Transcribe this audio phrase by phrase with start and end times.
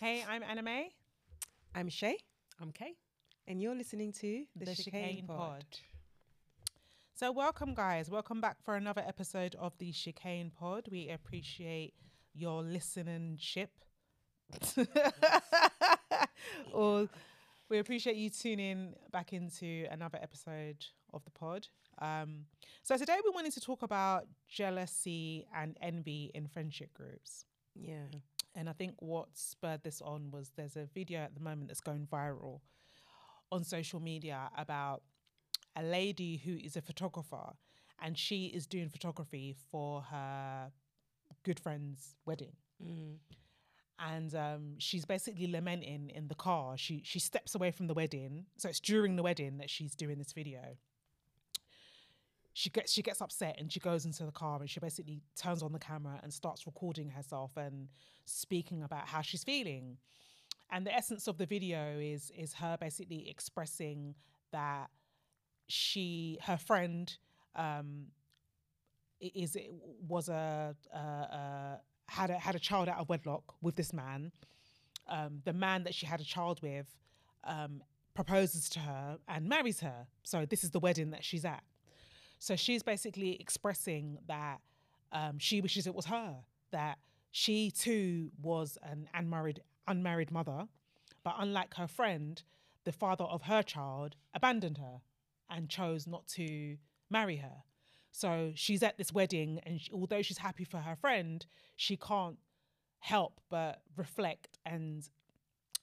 [0.00, 0.90] Hey, I'm Anna May.
[1.74, 2.18] I'm Shay,
[2.60, 2.96] I'm Kay.
[3.48, 5.64] and you're listening to the, Chicane, Pod.
[7.14, 8.10] So, welcome, guys.
[8.10, 10.88] Welcome back for another episode of the Chicane Pod.
[10.90, 11.94] We appreciate
[12.34, 13.70] your listening ship.
[16.74, 17.08] or
[17.70, 20.84] we appreciate you tuning back into another episode
[21.14, 21.68] of the pod.
[22.02, 22.44] Um,
[22.82, 27.46] so, today we wanted to talk about jealousy and envy in friendship groups.
[27.74, 28.08] Yeah.
[28.56, 31.80] And I think what spurred this on was there's a video at the moment that's
[31.80, 32.60] going viral
[33.52, 35.02] on social media about
[35.76, 37.52] a lady who is a photographer
[38.02, 40.72] and she is doing photography for her
[41.44, 42.52] good friend's wedding.
[42.82, 43.16] Mm.
[43.98, 46.76] And um, she's basically lamenting in the car.
[46.76, 50.18] She she steps away from the wedding, so it's during the wedding that she's doing
[50.18, 50.76] this video.
[52.58, 55.62] She gets she gets upset and she goes into the car and she basically turns
[55.62, 57.88] on the camera and starts recording herself and
[58.24, 59.98] speaking about how she's feeling.
[60.70, 64.14] And the essence of the video is is her basically expressing
[64.52, 64.86] that
[65.68, 67.14] she her friend
[67.56, 68.06] um
[69.20, 69.58] is
[70.08, 70.74] was a,
[72.08, 74.32] had a had a child out of wedlock with this man.
[75.10, 76.86] Um the man that she had a child with
[77.44, 77.82] um
[78.14, 80.06] proposes to her and marries her.
[80.22, 81.62] So this is the wedding that she's at
[82.38, 84.60] so she's basically expressing that
[85.12, 86.36] um she wishes it was her
[86.72, 86.98] that
[87.30, 90.66] she too was an unmarried unmarried mother
[91.22, 92.42] but unlike her friend
[92.84, 95.00] the father of her child abandoned her
[95.50, 96.76] and chose not to
[97.10, 97.62] marry her.
[98.10, 102.38] So she's at this wedding, and she, although she's happy for her friend, she can't
[103.00, 105.08] help but reflect and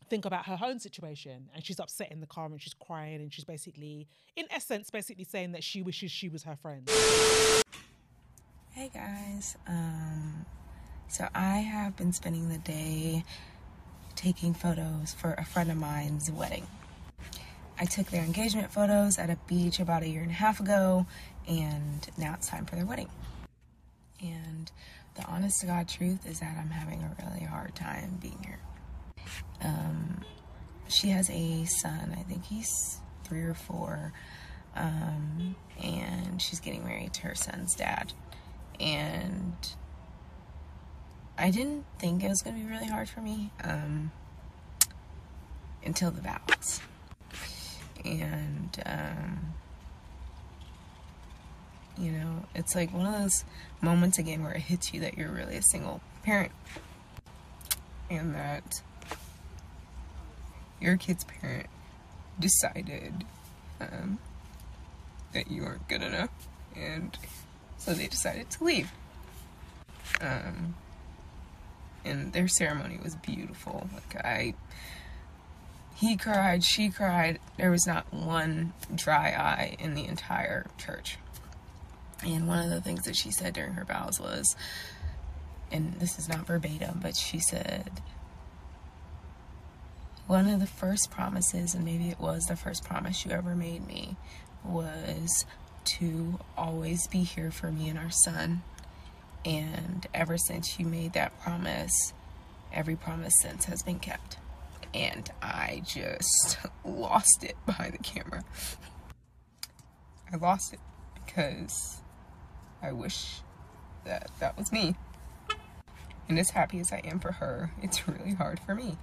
[0.09, 1.49] think about her own situation.
[1.53, 5.23] And she's upset in the car and she's crying, and she's basically, in essence, basically
[5.23, 6.89] saying that she wishes she was her friend.
[8.71, 10.45] Hey guys, um,
[11.07, 13.23] so I have been spending the day
[14.15, 16.65] taking photos for a friend of mine's wedding.
[17.79, 21.05] I took their engagement photos at a beach about a year and a half ago,
[21.47, 23.09] and now it's time for their wedding.
[24.21, 24.71] And
[25.15, 28.59] the honest to God truth is that I'm having a really hard time being here.
[29.61, 30.21] Um,
[30.87, 34.13] she has a son, I think he's three or four,
[34.75, 38.13] um, and she's getting married to her son's dad.
[38.79, 39.55] And
[41.37, 44.11] I didn't think it was going to be really hard for me um,
[45.85, 46.81] until the vows.
[48.05, 49.53] And, um,
[51.97, 53.45] you know, it's like one of those
[53.81, 56.51] moments again where it hits you that you're really a single parent.
[58.09, 58.81] And that
[60.83, 61.67] your kid's parent
[62.39, 63.23] decided
[63.79, 64.19] um,
[65.33, 66.29] that you aren't good enough
[66.75, 67.17] and
[67.77, 68.91] so they decided to leave.
[70.21, 70.75] Um,
[72.05, 73.89] and their ceremony was beautiful.
[73.93, 74.53] Like I,
[75.95, 77.39] he cried, she cried.
[77.57, 81.17] There was not one dry eye in the entire church.
[82.25, 84.55] And one of the things that she said during her vows was,
[85.71, 88.01] and this is not verbatim, but she said,
[90.27, 93.85] one of the first promises, and maybe it was the first promise you ever made
[93.85, 94.15] me,
[94.63, 95.45] was
[95.85, 98.61] to always be here for me and our son.
[99.45, 102.13] And ever since you made that promise,
[102.71, 104.37] every promise since has been kept.
[104.93, 108.43] And I just lost it behind the camera.
[110.31, 110.79] I lost it
[111.25, 112.01] because
[112.81, 113.41] I wish
[114.05, 114.95] that that was me.
[116.29, 118.97] And as happy as I am for her, it's really hard for me.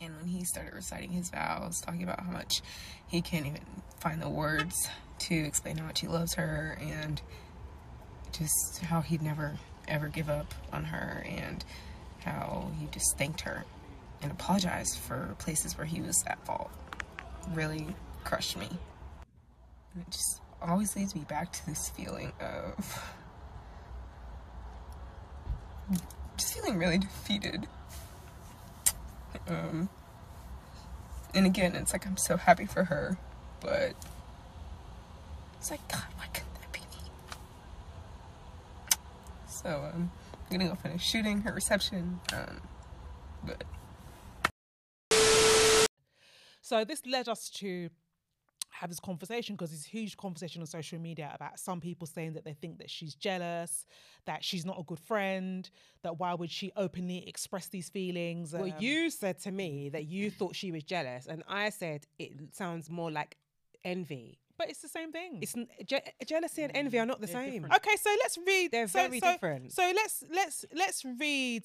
[0.00, 2.62] And when he started reciting his vows, talking about how much
[3.08, 3.60] he can't even
[3.98, 4.88] find the words
[5.20, 7.20] to explain how much he loves her and
[8.32, 9.58] just how he'd never
[9.88, 11.64] ever give up on her and
[12.20, 13.64] how he just thanked her
[14.22, 16.70] and apologized for places where he was at fault
[17.52, 17.86] really
[18.24, 18.68] crushed me.
[19.94, 23.02] And it just always leads me back to this feeling of
[26.36, 27.66] just feeling really defeated.
[29.48, 29.88] Um,
[31.34, 33.16] and again, it's like I'm so happy for her,
[33.60, 33.94] but
[35.58, 37.10] it's like, God, why couldn't that be me?
[39.46, 40.10] So, um,
[40.50, 42.20] I'm gonna go finish shooting her reception.
[42.32, 42.60] Um,
[43.44, 43.64] but
[46.68, 47.88] So this led us to
[48.70, 52.44] have this conversation because this huge conversation on social media about some people saying that
[52.44, 53.86] they think that she's jealous,
[54.26, 55.68] that she's not a good friend,
[56.02, 58.52] that why would she openly express these feelings?
[58.52, 62.06] Well, um, you said to me that you thought she was jealous, and I said
[62.18, 63.36] it sounds more like
[63.84, 64.38] envy.
[64.58, 65.38] but it's the same thing.
[65.40, 65.54] It's
[65.86, 67.52] je- jealousy and envy are not the They're same.
[67.62, 67.74] different.
[67.76, 68.70] Okay, so let's read.
[68.72, 69.72] They're so- very so- different.
[69.72, 71.62] So let's let's let's read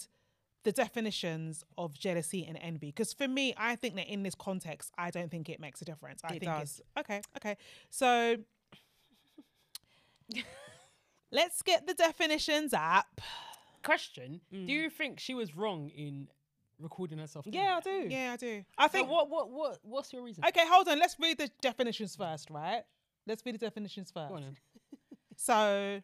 [0.63, 4.91] the definitions of jealousy and envy because for me i think that in this context
[4.97, 6.61] i don't think it makes a difference i It think does.
[6.79, 7.57] it's okay okay
[7.89, 8.37] so
[11.31, 13.21] let's get the definitions up
[13.83, 14.65] Question: Mm.
[14.65, 16.29] Do you think she was wrong in
[16.79, 17.43] recording herself?
[17.43, 18.07] doing Yeah, I do.
[18.09, 20.45] yeah i do I So think what what what what's your reason?
[20.47, 22.83] okay hold on let's read the definitions first right
[23.27, 24.57] let's read the definitions first Go on then.
[25.35, 26.01] So,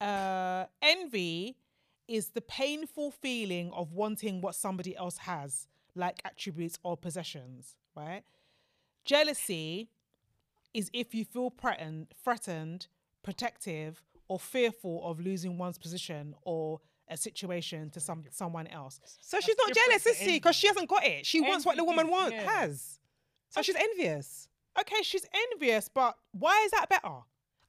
[0.00, 1.56] uh, envy
[2.10, 8.22] is the painful feeling of wanting what somebody else has, like attributes or possessions, right?
[9.04, 9.88] Jealousy
[10.74, 12.88] is if you feel threatened, threatened,
[13.22, 19.00] protective, or fearful of losing one's position or a situation to some someone else.
[19.20, 19.38] so.
[19.40, 20.34] She's not jealous, is she?
[20.34, 21.24] Because she hasn't got it.
[21.24, 22.50] She wants what the woman is- want yeah.
[22.58, 22.98] has.
[23.50, 24.48] So she's envious.
[24.78, 27.18] Okay, she's envious, but why is that better?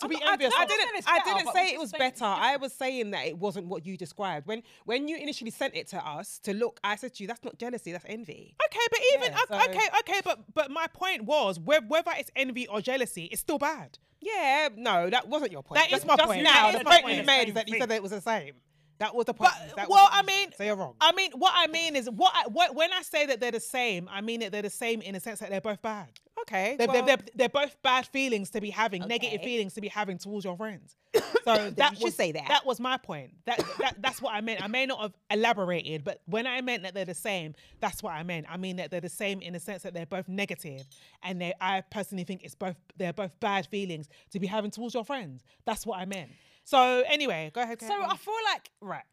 [0.01, 0.53] To be I- envious.
[0.57, 0.69] I, of?
[0.69, 0.89] didn't.
[0.95, 2.25] it's I didn't say it was better.
[2.25, 4.47] I was saying that it wasn't what you described.
[4.47, 7.43] When when you initially sent it to us to look, I said to you, "That's
[7.43, 7.91] not jealousy.
[7.91, 11.59] That's envy." Okay, but even Yeah, okay, so- okay, okay, but but my point was
[11.59, 13.97] whether it's envy or jealousy, it's still bad.
[14.19, 15.79] Yeah, no, that wasn't your point.
[15.81, 16.43] That is Just- my just point.
[16.43, 17.17] Now, the point.
[17.17, 18.53] you made is that you said that it was the same.
[19.01, 19.51] That was the point.
[19.75, 20.93] But well, I mean, so you're wrong.
[21.01, 23.59] I mean, what I mean is what, I, what when I say that they're the
[23.59, 26.07] same, I mean that they're the same in the sense that they're both bad.
[26.43, 29.81] okay, They're, well, they're, they're, they're both bad feelings to be having, negative feelings to
[29.81, 30.95] be having towards your friends.
[31.43, 32.47] So that was say that.
[32.49, 33.31] That was my point.
[33.45, 34.63] That, that that's what I meant.
[34.63, 38.13] I may not have elaborated, but when I meant that they're the same, that's what
[38.13, 38.45] I meant.
[38.47, 40.83] I mean that they're the same in the sense that they're both negative,
[41.23, 44.93] and they I personally think it's both they're both bad feelings to be having towards
[44.93, 45.41] your friends.
[45.65, 46.29] That's what I meant.
[46.63, 47.79] So anyway, go ahead.
[47.79, 48.11] go So ahead.
[48.11, 49.03] I feel like right.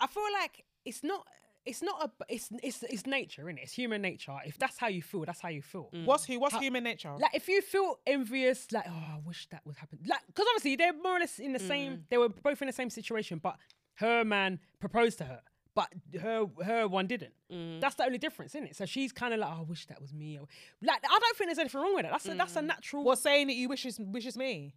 [0.00, 1.26] I feel like it's not.
[1.66, 2.32] It's not a.
[2.32, 3.62] It's it's it's nature, innit?
[3.62, 4.36] It's human nature.
[4.44, 5.88] If that's how you feel, that's how you feel.
[5.94, 6.04] Mm.
[6.04, 6.38] what's who?
[6.38, 7.12] What's human nature?
[7.18, 9.98] Like if you feel envious, like oh, I wish that would happen.
[10.06, 11.68] Like because obviously they're more or less in the mm.
[11.68, 12.04] same.
[12.10, 13.56] They were both in the same situation, but
[13.94, 15.40] her man proposed to her,
[15.74, 15.88] but
[16.20, 17.32] her her one didn't.
[17.50, 17.80] Mm.
[17.80, 18.76] That's the only difference, isn't it?
[18.76, 20.38] So she's kind of like, oh, I wish that was me.
[20.82, 22.10] Like I don't think there's anything wrong with it.
[22.10, 23.04] That's a, that's a natural.
[23.04, 24.74] What's saying that you wishes wishes me?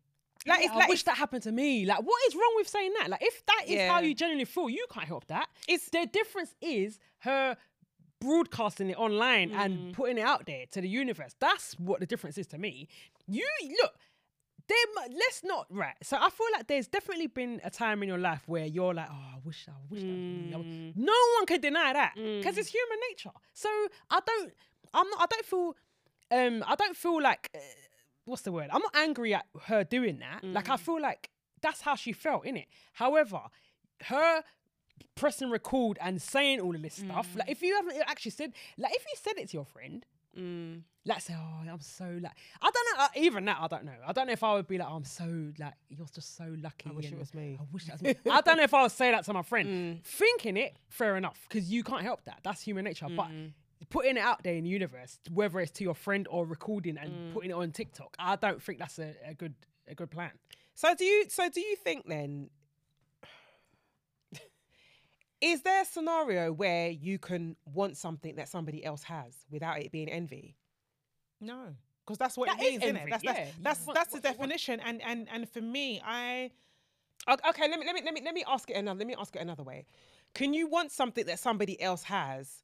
[0.47, 1.85] Like, Yeah, it's I like wish that happened to me.
[1.85, 3.09] Like, what is wrong with saying that?
[3.09, 5.47] Like, if that is how you genuinely feel, you can't help that.
[5.67, 7.57] It's the difference is her
[8.19, 9.59] broadcasting it online Mm.
[9.65, 11.35] and putting it out there to the universe.
[11.39, 12.87] That's what the difference is to me.
[13.27, 13.47] You
[13.81, 13.93] look.
[14.69, 15.95] There, let's not right.
[16.03, 19.07] So I feel like there's definitely been a time in your life where you're like,
[19.09, 20.07] oh, I wish, I wish that.
[20.07, 20.47] Was.
[20.49, 23.31] I w-" No one can deny that because it's human nature.
[23.53, 23.69] So
[24.09, 24.53] I don't,
[24.93, 25.75] I'm not, I don't feel,
[26.31, 27.59] um, I don't feel like, uh,
[28.27, 28.69] what's the word?
[28.71, 30.43] I'm not angry at her doing that.
[30.43, 31.29] Like I feel like
[31.61, 32.67] that's how she felt in it.
[32.93, 33.41] However,
[34.05, 34.43] her
[35.15, 38.93] pressing record and saying all of this stuff, like if you haven't actually said, like
[38.93, 40.05] if you said it to your friend,
[40.37, 40.81] mm.
[41.05, 43.03] like say, oh, I'm so like, I don't know.
[43.03, 43.95] Uh, even that, I don't know.
[44.05, 46.53] I don't know if I would be like, oh, I'm so like, you're just so
[46.61, 46.89] lucky.
[46.89, 47.57] I wish it was me.
[47.59, 48.15] I wish that was me.
[48.29, 50.01] I don't know if I would say that to my friend.
[50.03, 52.39] Thinking it, fair enough, because you can't help that.
[52.43, 53.07] That's human nature.
[53.09, 53.29] But
[53.89, 57.11] putting it out there in the universe, whether it's to your friend or recording and
[57.11, 57.33] mm.
[57.33, 59.55] putting it on TikTok, I don't think that's a, a good
[59.87, 60.31] a good plan.
[60.75, 61.25] So do you?
[61.29, 62.49] So do you think then?
[65.41, 69.91] Is there a scenario where you can want something that somebody else has without it
[69.91, 70.55] being envy?
[71.39, 71.75] No,
[72.05, 73.09] because that's what That it is means, isn't it?
[73.09, 73.33] That's yeah.
[73.33, 74.79] that's that's, want- that's the what- what- definition.
[74.79, 76.51] And and and for me, I
[77.29, 78.99] Okay, let me let me let me let me ask it another.
[78.99, 79.85] Let me ask it another way.
[80.33, 82.63] Can you want something that somebody else has?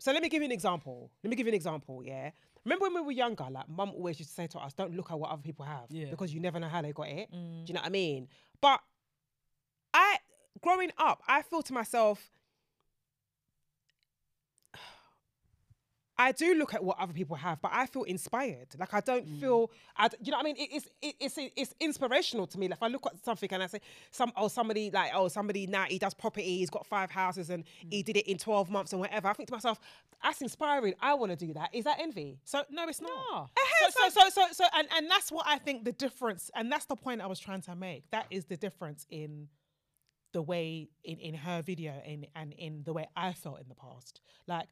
[0.00, 1.10] So let me give you an example.
[1.22, 2.02] Let me give you an example.
[2.04, 2.30] Yeah.
[2.64, 5.10] Remember when we were younger, like mum always used to say to us, "Don't look
[5.10, 6.10] at what other people have, Yeah.
[6.10, 7.68] because you never know how they got it." Do mm.
[7.68, 8.28] you know what I mean?
[8.60, 8.80] But
[9.94, 10.18] I,
[10.60, 12.30] growing up, I feel to myself,
[16.20, 18.66] I do look at what other people have, but I feel inspired.
[18.76, 19.40] Like I don't mm.
[19.40, 20.56] feel, I, d- you know what I mean?
[20.56, 22.66] It, it's it, it's it's inspirational to me.
[22.66, 25.68] Like if I look at something and I say, some oh somebody like oh somebody
[25.68, 28.04] now he does property, he's got five houses and he mm.
[28.04, 29.28] did it in twelve months and whatever.
[29.28, 29.78] I think to myself,
[30.22, 30.94] that's inspiring.
[31.00, 31.70] I want to do that.
[31.72, 32.40] Is that envy?
[32.44, 33.10] so no, it's not.
[33.10, 33.46] No.
[33.80, 36.86] So, so so so so and and that's what I think the difference, and that's
[36.86, 38.10] the point I was trying to make.
[38.10, 39.48] That is the difference in
[40.32, 43.76] the way in in her video and and in the way I felt in the
[43.76, 44.20] past.
[44.48, 44.66] Like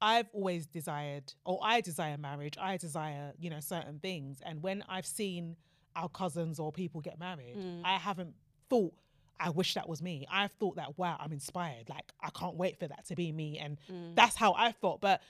[0.00, 2.56] I've always desired, or I desire marriage.
[2.60, 4.40] I desire, you know, certain things.
[4.44, 5.56] And when I've seen
[5.96, 7.82] our cousins or people get married, mm.
[7.84, 8.34] I haven't
[8.68, 8.94] thought.
[9.40, 10.26] I wish that was me.
[10.30, 11.88] I've thought that, wow, I'm inspired.
[11.88, 13.58] Like, I can't wait for that to be me.
[13.58, 14.16] And mm.
[14.16, 15.00] that's how I felt.
[15.00, 15.22] But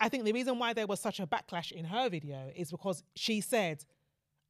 [0.00, 3.02] I think the reason why there was such a backlash in her video is because
[3.16, 3.84] she said,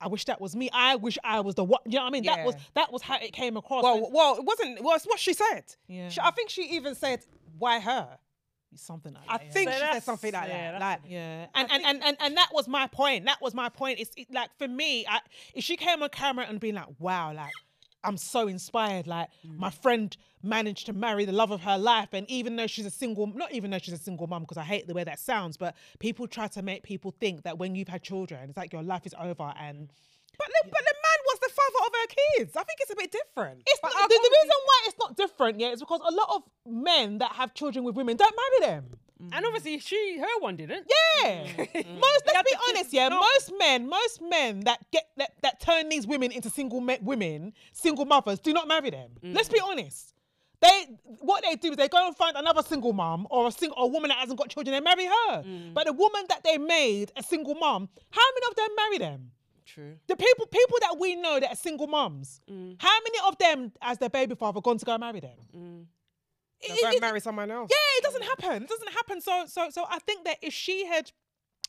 [0.01, 0.69] I wish that was me.
[0.73, 1.81] I wish I was the one.
[1.87, 2.25] You know what I mean?
[2.25, 3.83] That was that was how it came across.
[3.83, 4.85] Well, well, it wasn't.
[4.85, 5.65] Well, it's what she said.
[5.89, 6.11] Yeah.
[6.11, 7.25] She, I think she even said,
[7.59, 8.19] "Why her?"
[8.75, 9.47] Something like I that.
[9.47, 9.53] yeah.
[9.53, 10.81] think So she said something like yeah, that.
[10.81, 13.25] Like, Yeah, and and, and and and that was my point.
[13.25, 13.99] That was my point.
[14.01, 15.21] It's it, like for me, I,
[15.55, 17.53] if she came on camera and being like, "Wow, like
[18.05, 19.07] I'm so inspired.
[19.07, 19.59] Like Mm.
[19.59, 22.91] my friend managed to marry the love of her life, and even though she's a
[22.91, 25.57] single, not even though she's a single mom, because I hate the way that sounds,
[25.57, 28.83] but people try to make people think that when you've had children, it's like your
[28.83, 29.53] life is over.
[29.59, 29.89] And
[30.39, 31.06] But the, but the man was the
[31.73, 32.07] father of her
[32.39, 32.57] kids.
[32.57, 33.63] I think it's a bit different.
[33.67, 36.29] it's But not, the, the reason why it's not different, yeah, is because a lot
[36.37, 38.97] of men that have children with women don't marry them.
[39.33, 40.87] And obviously, she, her one didn't.
[41.23, 41.75] Yeah, mm.
[41.75, 42.23] most.
[42.27, 42.93] Let's be honest.
[42.93, 46.99] Yeah, most men, most men that get that, that turn these women into single me-
[47.01, 49.11] women, single mothers, do not marry them.
[49.25, 49.35] Mm.
[49.35, 50.13] Let's be honest.
[50.61, 50.87] They
[51.21, 53.85] what they do is they go and find another single mom or a single or
[53.85, 54.75] a woman that hasn't got children.
[54.75, 55.43] They marry her.
[55.43, 55.73] Mm.
[55.75, 59.31] But the woman that they made a single mom, how many of them marry them?
[59.67, 59.97] True.
[60.07, 62.77] The people people that we know that are single moms, mm.
[62.79, 65.39] how many of them, as their baby father, gone to go marry them?
[65.55, 65.87] Mm.
[66.61, 67.71] It- They'll go it- and marry someone else.
[67.71, 68.63] yeah, it doesn't happen.
[68.63, 69.21] It doesn't happen.
[69.21, 71.11] So so so I think that if she had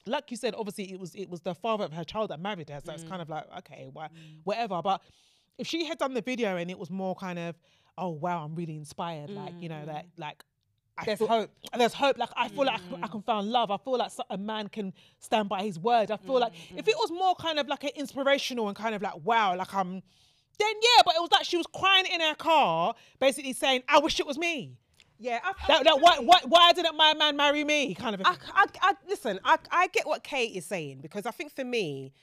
[0.06, 2.70] like you said, obviously it was it was the father of her child that married
[2.70, 2.80] her.
[2.86, 3.10] So it's mm.
[3.10, 4.10] kind of like, okay, why
[4.44, 4.80] whatever.
[4.84, 5.02] But
[5.58, 7.56] if she had done the video and it was more kind of,
[7.98, 10.44] oh wow, I'm really inspired, like, you know, that like
[10.98, 11.52] I There's feel- hope.
[11.78, 12.18] There's hope.
[12.18, 13.72] Like I feel like I can- I find love.
[13.72, 16.12] I feel like a man can stand by his word.
[16.12, 17.00] I feel like mm, mm, if it mm.
[17.00, 20.02] was more kind of like an inspirational and kind of like wow, like I'm, then
[20.82, 21.02] yeah.
[21.06, 24.26] But it was like she was crying in her car, basically saying, "I wish it
[24.26, 24.78] was me."
[25.20, 25.40] Yeah.
[25.44, 27.96] I, That, that, why, why, why didn't my man marry me?
[27.96, 28.22] Kind of.
[28.22, 28.36] A I.
[28.54, 32.14] I, I, listen, I, I get what Kate is saying because I think for me,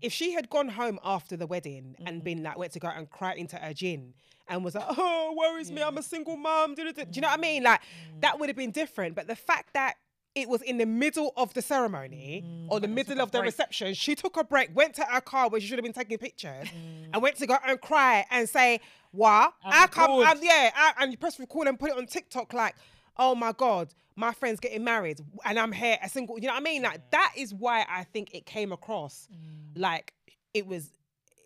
[0.00, 2.24] if she had gone home after the wedding and mm-hmm.
[2.24, 4.14] been like, went to go out and cry into her gin
[4.48, 6.74] and was like, oh, worries me, I'm a single mom.
[6.74, 7.62] Do you know what I mean?
[7.62, 7.80] Like,
[8.20, 9.14] that would have been different.
[9.14, 9.94] But the fact that
[10.34, 14.14] it was in the middle of the ceremony or the middle of the reception, she
[14.14, 16.68] took a break, went to her car where she should have been taking pictures
[17.12, 18.80] and went to go and cry and say,
[19.12, 19.54] what?
[19.64, 20.10] I come.
[20.26, 22.74] I'm, yeah, I, and you press record and put it on TikTok like,
[23.16, 26.62] oh my God, my friend's getting married and I'm here a single, you know what
[26.62, 26.82] I mean?
[26.82, 29.28] Like that is why I think it came across
[29.76, 30.12] like
[30.52, 30.90] it was,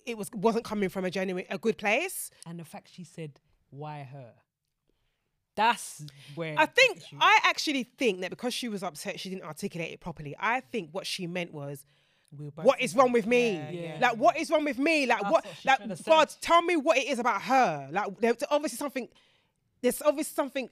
[0.08, 2.30] it was, wasn't coming from a genuine, a good place.
[2.46, 4.32] And the fact she said, why her?
[5.54, 9.44] That's where I think, issue- I actually think that because she was upset, she didn't
[9.44, 10.36] articulate it properly.
[10.38, 11.84] I think what she meant was,
[12.36, 13.54] We what is wrong with me?
[13.54, 13.98] Yeah, yeah.
[14.00, 15.06] Like, what is wrong with me?
[15.06, 15.46] Like, That's what?
[15.64, 16.04] what like.
[16.04, 17.88] God, tell me what it is about her.
[17.90, 19.08] Like, there's obviously something.
[19.82, 20.68] There's obviously something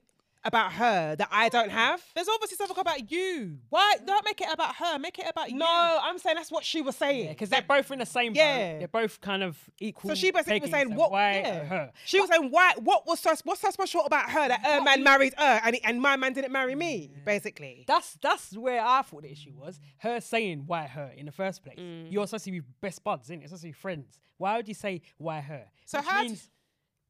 [0.46, 2.02] about her that I don't have.
[2.14, 3.58] There's obviously something about you.
[3.68, 4.98] Why don't make it about her?
[4.98, 5.56] Make it about you.
[5.58, 7.28] No, I'm saying that's what she was saying.
[7.30, 8.72] because they're both in the same Yeah.
[8.72, 8.78] boat.
[8.78, 10.10] They're both kind of equal.
[10.10, 11.10] So she basically was saying, "What?
[11.10, 11.64] Why yeah.
[11.64, 11.92] her?
[12.04, 12.74] She was saying, "Why?
[12.78, 13.34] What was so?
[13.44, 16.52] What's so special about her that her man married her and and my man didn't
[16.52, 19.80] marry me?" Basically, That's that's where I thought the issue was.
[19.98, 21.78] Her saying why her in the first place.
[21.78, 22.10] Mm.
[22.12, 23.40] You're supposed to be best buds, isn't it?
[23.40, 24.18] You're supposed to be friends.
[24.38, 25.64] Why would you say why her?
[25.86, 26.50] So Which how d- means,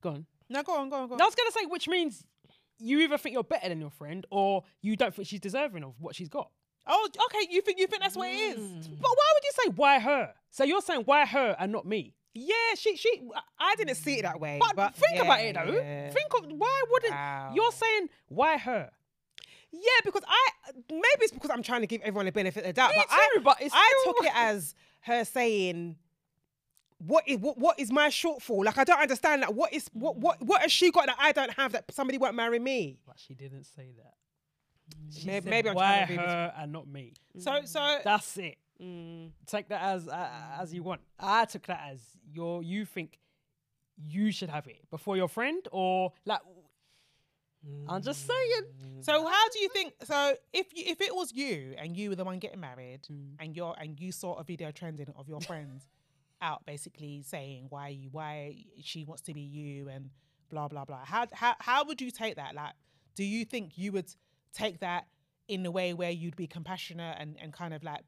[0.01, 0.27] go on.
[0.49, 1.21] No, go on, go on, go on.
[1.21, 2.25] I was gonna say, which means
[2.79, 5.95] you either think you're better than your friend or you don't think she's deserving of
[5.99, 6.51] what she's got.
[6.87, 7.49] Oh, okay.
[7.51, 8.59] You think you think that's what it is?
[8.59, 9.01] Mm.
[9.01, 10.33] But why would you say why her?
[10.51, 12.15] So you're saying why her and not me?
[12.37, 13.23] yeah, she she.
[13.59, 14.59] I didn't see it that way.
[14.61, 15.73] But, But, think yeah, about it though.
[15.81, 16.11] yeah.
[16.11, 17.53] Think of why wouldn't Wow.
[17.55, 18.91] you're saying why her?
[19.73, 20.51] Yeah, because I
[20.91, 22.91] maybe it's because I'm trying to give everyone a benefit of the doubt.
[22.91, 25.97] Me but I, but it's I took it as her saying,
[26.99, 28.65] "What is what, what is my shortfall?
[28.65, 29.55] Like I don't understand that.
[29.55, 32.35] What is what what what has she got that I don't have that somebody won't
[32.35, 32.99] marry me?
[33.07, 34.15] But she didn't say that.
[34.95, 35.19] Mm.
[35.21, 36.17] She Maybe, said, maybe I'm why trying to be.
[36.19, 37.15] her and not me.
[37.37, 37.43] Mm.
[37.43, 38.03] So so mm.
[38.03, 38.57] That's it.
[39.47, 40.29] Take that as uh,
[40.61, 41.01] as you want.
[41.19, 42.01] I took that as
[42.33, 43.19] your you think
[43.97, 46.41] you should have it before your friend or like.
[47.89, 49.01] I'm just saying.
[49.01, 49.95] so how do you think?
[50.05, 53.01] So if you, if it was you and you were the one getting married
[53.41, 55.89] and you're and you saw a video trending of your friends
[56.41, 60.11] out basically saying why you why she wants to be you and
[60.51, 61.05] blah blah blah.
[61.05, 62.55] How how how would you take that?
[62.55, 62.73] Like,
[63.15, 64.13] do you think you would
[64.53, 65.07] take that
[65.49, 68.03] in a way where you'd be compassionate and and kind of like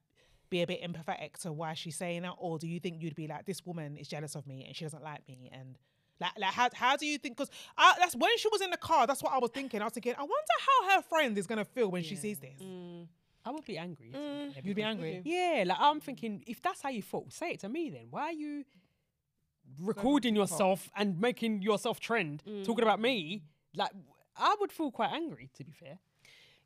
[0.50, 3.26] be a bit empathetic to why she's saying that, or do you think you'd be
[3.26, 5.76] like, this woman is jealous of me and she doesn't like me and
[6.20, 7.36] like, like how, how do you think?
[7.36, 9.06] Because that's when she was in the car.
[9.06, 9.80] That's what I was thinking.
[9.80, 10.34] I was thinking, I wonder
[10.66, 12.60] how her friend is gonna feel when she sees this.
[12.62, 13.06] Mm.
[13.48, 14.12] I would be angry.
[14.14, 14.62] Mm.
[14.62, 15.22] You'd be angry.
[15.24, 18.08] Yeah, like I'm thinking, if that's how you felt, say it to me then.
[18.10, 18.64] Why are you
[19.80, 22.62] recording yourself and making yourself trend, mm.
[22.62, 23.44] talking about me?
[23.74, 23.90] Like,
[24.36, 25.98] I would feel quite angry, to be fair.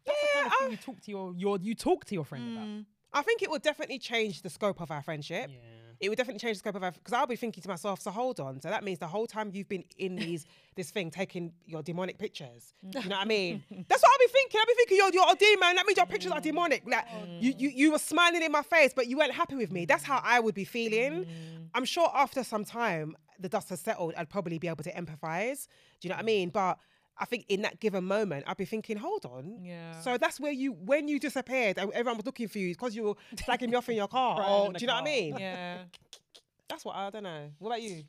[0.05, 2.57] That's the kind of thing you talk to your, your you talk to your friend
[2.57, 2.67] about.
[2.67, 2.85] Mm.
[3.13, 5.51] I think it would definitely change the scope of our friendship.
[5.51, 5.92] Yeah.
[6.03, 8.11] It would definitely change the scope of our because I'll be thinking to myself, so
[8.11, 8.61] hold on.
[8.61, 12.19] So that means the whole time you've been in these this thing taking your demonic
[12.19, 12.75] pictures.
[12.83, 13.63] You know what I mean?
[13.89, 14.61] That's what I'll be thinking.
[14.61, 15.77] I'll be thinking you're you're a demon.
[15.77, 16.83] That means your pictures are demonic.
[16.87, 19.71] Like oh, you, you you were smiling in my face, but you weren't happy with
[19.71, 19.85] me.
[19.85, 21.25] That's how I would be feeling.
[21.25, 21.69] Mm.
[21.73, 25.69] I'm sure after some time the dust has settled, I'd probably be able to empathize.
[26.01, 26.49] Do you know what I mean?
[26.49, 26.79] But
[27.23, 29.61] I think in that given moment, I'd be thinking, hold on.
[29.63, 30.01] Yeah.
[30.01, 33.05] So that's where you, when you disappeared and everyone was looking for you because you
[33.05, 34.39] were slagging me off in your car.
[34.39, 35.37] Crying or, in do you know what I mean?
[35.39, 35.79] Yeah.
[36.69, 37.51] That's what I don't know.
[37.61, 38.03] What about you?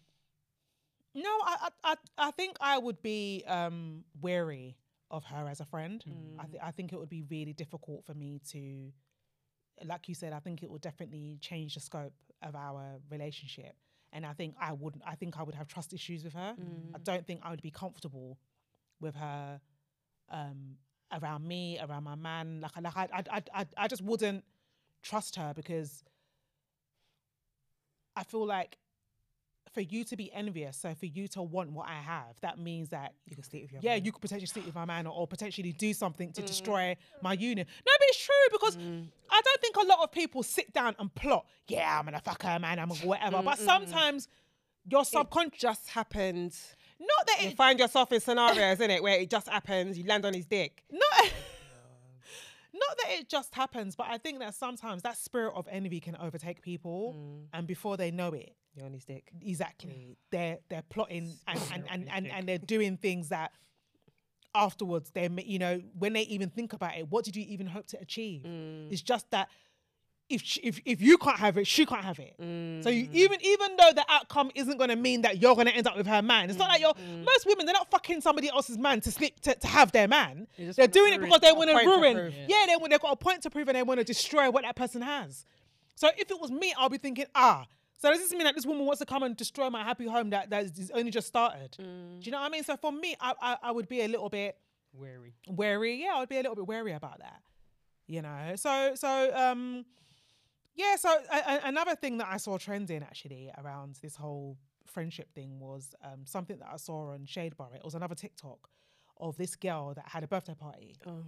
[1.14, 4.78] No, I, I, I, I think I would be um, wary
[5.12, 6.04] of her as a friend.
[6.40, 8.92] I, th- I think it would be really difficult for me to,
[9.86, 13.76] like you said, I think it would definitely change the scope of our relationship.
[14.12, 16.56] And I think I would, I think I would have trust issues with her.
[16.96, 18.40] I don't think I would be comfortable
[19.04, 19.62] with her
[20.32, 20.78] um,
[21.12, 22.62] around me, around my man.
[22.62, 24.44] Like, I- like I, I, I, I, just wouldn't
[25.04, 26.04] trust her because
[28.16, 28.78] I feel like
[29.74, 32.90] for you to be envious, so for you to want what I have, that means
[32.90, 34.06] that You can sleep with your yeah, man.
[34.06, 36.46] you could potentially sleep with my man or, or potentially do something to mm.
[36.46, 37.66] destroy my union.
[37.86, 39.08] No, but it's true because mm.
[39.32, 41.46] I don't think a lot of people sit down and plot.
[41.68, 42.80] Yeah, I'm gonna fuck her, man.
[42.80, 43.38] I'm gonna whatever.
[43.38, 44.28] Mm, but sometimes
[44.86, 46.56] your subconscious, just happened.
[47.04, 50.06] Not that You it, find yourself in scenarios, isn't it, where it just happens, you
[50.06, 50.84] land on his dick.
[50.92, 51.32] not.
[52.76, 56.16] Not that it just happens, but I think that sometimes that spirit of envy can
[56.16, 57.46] overtake people, mm.
[57.54, 59.32] and before they know it, You're on his dick.
[59.46, 60.16] exactly mm.
[60.32, 63.52] they're they're plotting and and, and, and, and they're doing things that
[64.56, 67.88] afterwards they you know when they even think about it what did you even hope
[67.88, 68.92] to achieve mm.
[68.92, 69.50] it's just that
[70.30, 72.34] if, sh if if you can't have it she can't have it
[72.84, 75.74] so you, even even though the outcome isn't going to mean that you're going to
[75.76, 78.50] end up with her man it's not like you're most women they're not fucking somebody
[78.50, 81.42] else's man to sleep to, to have their man They just they're doing it because
[81.42, 82.34] they want to ruin prove.
[82.48, 84.76] yeah they, they've got a point to prove and they want to destroy what that
[84.76, 85.46] person has
[85.96, 87.66] so if it was me, I'll be thinking, ah,
[88.00, 90.32] so does this mean that this woman wants to come and destroy my happy home
[90.32, 91.76] that that is only just started?
[91.78, 91.84] Do
[92.22, 92.64] you know what I mean?
[92.64, 94.58] So for me, I, I I would be a little bit
[94.94, 95.36] Wary.
[95.48, 96.02] wary.
[96.04, 97.42] Yeah, I would be a little bit wary about that.
[98.08, 98.54] You know.
[98.56, 99.86] So so um,
[100.76, 100.96] yeah.
[100.96, 105.60] So a, a- another thing that I saw trending actually around this whole friendship thing
[105.60, 107.70] was um something that I saw on Shade Bar.
[107.76, 108.70] It was another TikTok
[109.18, 110.96] of this girl that had a birthday party.
[111.08, 111.24] Oh,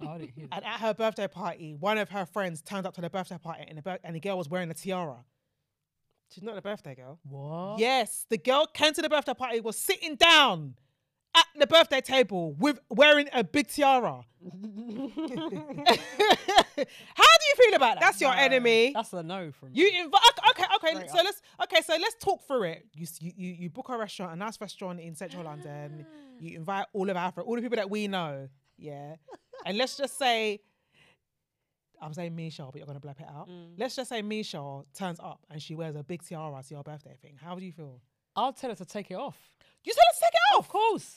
[0.08, 0.56] I didn't hear that.
[0.56, 3.64] And at her birthday party, one of her friends turned up to the birthday party,
[3.68, 5.24] and the, bir- and the girl was wearing a tiara.
[6.32, 7.20] She's not a birthday girl.
[7.28, 7.78] What?
[7.78, 10.74] Yes, the girl came to the birthday party, was sitting down
[11.36, 14.24] at the birthday table with wearing a big tiara.
[14.44, 14.44] How
[16.76, 18.00] do you feel about that?
[18.00, 18.92] That's your enemy.
[18.94, 20.20] That's a no from You invite
[20.50, 20.94] okay, okay, okay.
[21.06, 21.24] Straight So up.
[21.24, 22.86] let's okay, so let's talk through it.
[22.94, 26.06] You, s- you you you book a restaurant, a nice restaurant in central London.
[26.40, 29.16] You invite all of Africa, all the people that we know, yeah.
[29.66, 30.60] and let's just say,
[32.02, 33.48] I'm saying Michelle, but you're gonna blep it out.
[33.48, 33.74] Mm.
[33.78, 37.16] Let's just say Michelle turns up and she wears a big tiara to your birthday
[37.22, 37.36] thing.
[37.42, 38.00] How do you feel?
[38.36, 39.38] I'll tell her to take it off.
[39.84, 40.64] You tell us to take it off.
[40.66, 41.16] Of course.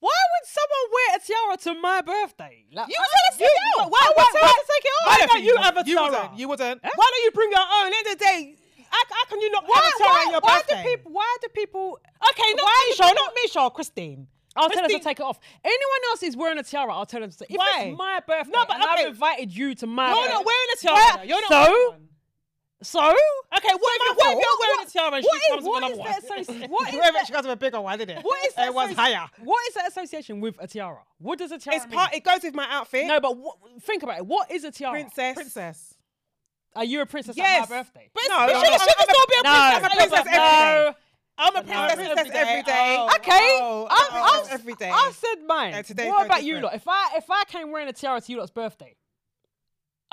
[0.00, 2.64] Why would someone wear a tiara to my birthday?
[2.72, 3.52] Like, You us to take it.
[3.76, 5.06] Why, why, would to take it off.
[5.06, 6.10] Why don't you have a You tiara?
[6.10, 6.38] wouldn't.
[6.38, 6.82] You wouldn't.
[6.82, 7.86] Why don't you bring your own?
[7.92, 8.54] End of the day,
[8.88, 10.82] how, how can you not Why, have a tiara on your why birthday?
[10.82, 11.12] do people?
[11.12, 11.98] Why do people?
[12.30, 14.26] Okay, not Why Misha, not Misha, Christine.
[14.56, 15.38] I'll tell her to take it off.
[15.64, 17.44] Anyone else is wearing a tiara, I'll tell them to.
[17.48, 17.84] If Why?
[17.84, 18.86] it's my birthday, No, but okay.
[18.88, 20.08] I've invited you to my.
[20.08, 20.96] You're birthday, not wearing a tiara.
[21.18, 21.94] Why- You're not so.
[22.82, 23.00] So.
[23.00, 25.64] Okay, what if, my what if you're wearing a tiara and what she is- comes
[25.64, 26.12] with another one?
[26.12, 27.26] associ- What is that?
[27.26, 28.24] she comes with a bigger one, didn't it?
[28.24, 29.26] What is It was higher.
[29.42, 30.98] What is that association with a tiara?
[31.18, 31.98] What does a tiara It's mean?
[31.98, 32.14] part.
[32.14, 33.06] It goes with my outfit.
[33.06, 34.26] No, but what, think about it.
[34.26, 34.92] What is a tiara?
[34.92, 35.34] princess.
[35.34, 35.94] Princess.
[36.76, 37.64] Are you a princess Yes.
[37.64, 38.08] at my birthday?
[38.14, 39.50] But No, but no, she, no, she can still be a no.
[39.50, 39.80] princess.
[39.82, 40.94] I'm a princess every day.
[41.38, 42.96] I'm a princess, princess every day.
[42.98, 43.14] Oh.
[43.16, 44.90] Okay, Oh, I've, oh, I've, every day.
[44.92, 45.70] I've said mine.
[45.72, 46.74] Yeah, what no about you lot?
[46.74, 48.94] If I if I came wearing a tiara to you lot's birthday,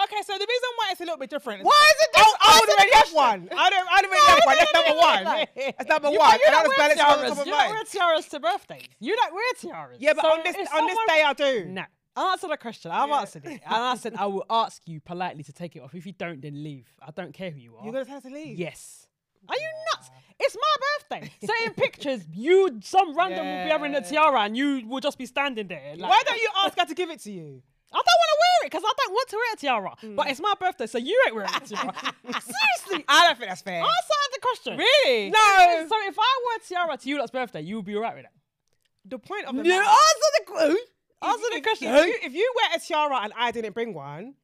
[0.04, 1.64] Okay, so the reason why it's a little bit different.
[1.64, 2.38] Why is it different?
[2.40, 3.50] I the already have one.
[3.58, 3.88] I don't.
[3.92, 4.56] I don't really have one.
[4.58, 5.24] That's number one.
[5.24, 6.34] That's number you, one.
[6.34, 7.38] you don't I wear tiaras.
[7.40, 8.84] You don't wear tiaras to birthdays.
[9.00, 9.98] You don't wear tiaras.
[10.00, 11.66] Yeah, but So on this on this day I do.
[11.66, 11.84] No.
[12.16, 12.92] Answer the question.
[12.92, 13.62] I've answered it.
[13.66, 15.94] And I said I will ask you politely to take it off.
[15.94, 16.88] If you don't, then leave.
[17.02, 17.84] I don't care who you are.
[17.84, 18.58] You're gonna have to leave.
[18.58, 19.08] Yes.
[19.50, 20.10] Are you nuts?
[20.40, 21.32] It's my birthday.
[21.46, 25.18] So in pictures, you some random will be having a tiara and you will just
[25.18, 25.96] be standing there.
[25.96, 27.62] Like, Why don't you ask her to give it to you?
[27.92, 29.96] I don't want to wear it because I don't want to wear a tiara.
[30.02, 30.16] Hmm.
[30.16, 31.94] But it's my birthday, so you ain't wearing a tiara.
[32.24, 33.06] Seriously.
[33.08, 33.82] I don't think that's fair.
[33.82, 34.78] Answer the question.
[34.78, 35.30] Really?
[35.30, 35.86] No.
[35.88, 38.24] So if I wear a tiara to you lot's birthday, you would be alright with
[38.26, 38.34] that.
[39.06, 40.78] The point of the Yeah, matter- answer the
[41.24, 41.96] Answer the question.
[41.96, 44.36] If you, if you wear a tiara and I didn't bring one,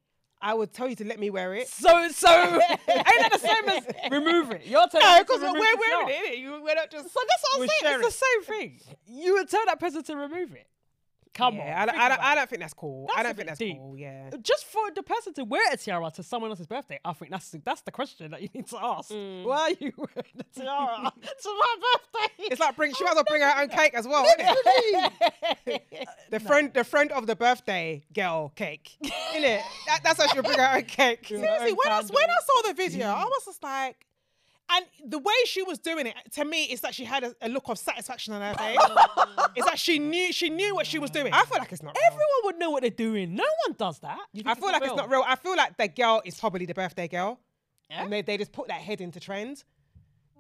[0.42, 1.68] I would tell you to let me wear it.
[1.68, 4.64] So, so ain't that the same as remove it?
[4.66, 6.38] You're telling No, because we're wearing it.
[6.38, 7.14] You we're not just.
[7.14, 8.02] So that's what I'm saying.
[8.02, 8.80] It's the same thing.
[9.08, 10.68] You would tell that person to remove it.
[11.34, 11.68] Come Yeah, on.
[11.82, 13.08] I don't, think I, don't, I don't think that's cool.
[13.08, 13.78] That's I don't think that's deep.
[13.78, 13.98] cool.
[13.98, 14.30] Yeah.
[14.42, 17.56] Just for the person to wear a tiara to someone else's birthday, I think that's
[17.64, 19.10] that's the question that you need to ask.
[19.12, 19.44] Mm.
[19.46, 21.12] Why are you wearing a tiara
[21.44, 22.34] to my birthday?
[22.52, 22.94] It's like bring.
[22.94, 24.24] She might well bring her own cake as well.
[26.30, 28.92] the friend, the friend of the birthday girl cake.
[29.04, 29.62] Innit?
[29.88, 31.26] That, that's how she'll bring her own cake.
[31.28, 34.06] Seriously, when I, when I saw the video, I was just like,
[34.76, 37.50] and the way she was doing it, to me, is that she had a, a
[37.50, 38.78] look of satisfaction on her face.
[39.56, 41.32] it's that she knew she knew what she was doing.
[41.34, 41.96] I feel like it's not.
[41.96, 42.04] Real.
[42.08, 43.36] Everyone would know what they're doing.
[43.36, 44.18] No one does that.
[44.20, 45.24] I think feel like it's not real.
[45.28, 47.40] I feel like the girl is probably the birthday girl,
[47.90, 48.04] Yeah?
[48.04, 49.58] and they, they just put that head into trend.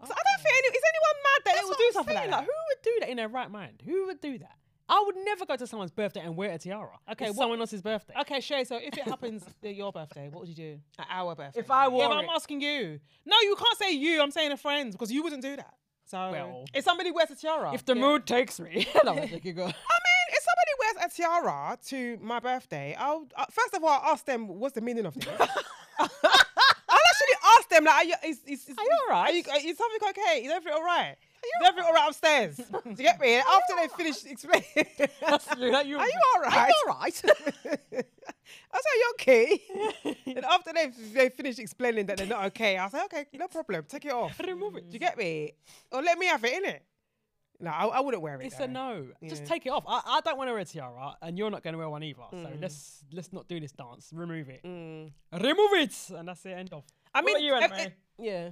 [0.06, 2.16] So I don't think any, is anyone mad that they That's will what do something
[2.18, 2.38] saying, like that.
[2.40, 3.84] Like, Who would do that in their right mind?
[3.86, 4.58] Who would do that?
[4.90, 7.00] I would never go to someone's birthday and wear a tiara.
[7.12, 8.14] Okay, Okay, what- someone else's birthday.
[8.22, 8.64] Okay, Shay.
[8.66, 10.80] So if it happens at your birthday, what would you do?
[11.00, 11.60] At our birthday.
[11.62, 13.00] If I Yeah, wore but it, I'm asking you.
[13.26, 14.22] No, you can't say you.
[14.22, 15.74] I'm saying a friend because you wouldn't do that.
[16.06, 18.02] So well, if somebody wears a tiara, if the yeah.
[18.02, 19.64] mood takes me, no, there you go.
[19.64, 23.90] I mean, if somebody wears a tiara to my birthday, I'll uh, first of all
[23.90, 25.28] I'll ask them what's the meaning of this.
[26.00, 29.48] I'll actually ask them like, are you, is, is, is, Are you alright?
[29.48, 30.44] Are you, is something okay?
[30.44, 31.16] Is everything all right?
[31.66, 32.56] Everything all right upstairs?
[32.58, 33.36] Do you get me?
[33.36, 34.66] After they finish explaining,
[35.22, 35.98] That's you, that you.
[35.98, 36.70] are you all right?
[36.70, 37.22] You all right?
[38.76, 39.62] I say, you okay?
[40.26, 43.86] and after they they finish explaining that they're not okay, I say, okay, no problem,
[43.88, 44.40] take it off.
[44.40, 44.88] Remove it.
[44.90, 45.54] Do you get me?
[45.92, 46.84] Or let me have it in it.
[47.60, 48.46] No, I, I wouldn't wear it.
[48.48, 48.64] It's though.
[48.66, 49.06] a no.
[49.26, 49.86] Just take it off.
[49.88, 52.04] I, I don't want to wear a tiara, and you're not going to wear one
[52.04, 52.24] either.
[52.32, 52.62] So Mm.
[52.62, 54.10] let's let's not do this dance.
[54.14, 54.62] Remove it.
[54.66, 55.12] Mm.
[55.32, 56.50] Remove it, and that's it.
[56.52, 56.84] End of.
[57.14, 57.94] I mean, you, Anna Mae?
[58.18, 58.50] yeah.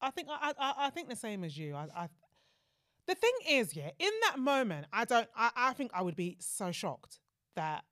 [0.00, 1.74] I think I, I I think the same as you.
[1.74, 2.08] I, I
[3.08, 5.26] the thing is, yeah, in that moment, I don't.
[5.34, 7.18] I, I think I would be so shocked
[7.56, 7.84] that.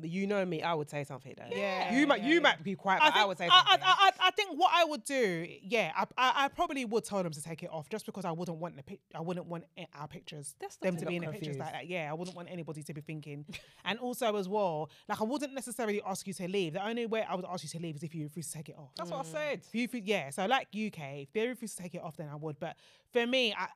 [0.00, 1.54] But you know me, I would say something though.
[1.54, 3.82] Yeah, you might you might be quiet, I, but I, think, would say something.
[3.82, 7.22] I, I, I think what I would do, yeah, I, I, I probably would tell
[7.22, 9.64] them to take it off just because I wouldn't want the pic- I wouldn't want
[9.78, 11.86] i- our pictures That's them to be in Got the pictures like that.
[11.86, 13.46] Yeah, I wouldn't want anybody to be thinking.
[13.86, 16.74] and also as well, like I wouldn't necessarily ask you to leave.
[16.74, 18.68] The only way I would ask you to leave is if you refuse to take
[18.68, 18.90] it off.
[18.96, 19.32] That's what I mm.
[19.32, 19.60] said.
[19.72, 22.36] If you, yeah, so like UK, if they refuse to take it off, then I
[22.36, 22.60] would.
[22.60, 22.76] But
[23.14, 23.68] for me, I,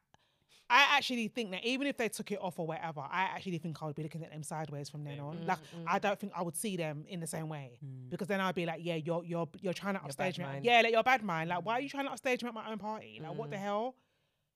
[0.72, 3.82] I actually think that even if they took it off or whatever, I actually think
[3.82, 5.37] I would be looking at them sideways from then mm, on.
[5.37, 5.85] Mm, like mm.
[5.87, 8.64] I don't think I would see them in the same way because then I'd be
[8.64, 10.44] like, yeah, you're you're you're trying to upstage me.
[10.44, 10.64] mind.
[10.64, 11.50] Yeah, like you're bad mind.
[11.50, 13.20] Like why are you trying to upstage me at my own party?
[13.22, 13.96] Like what the hell?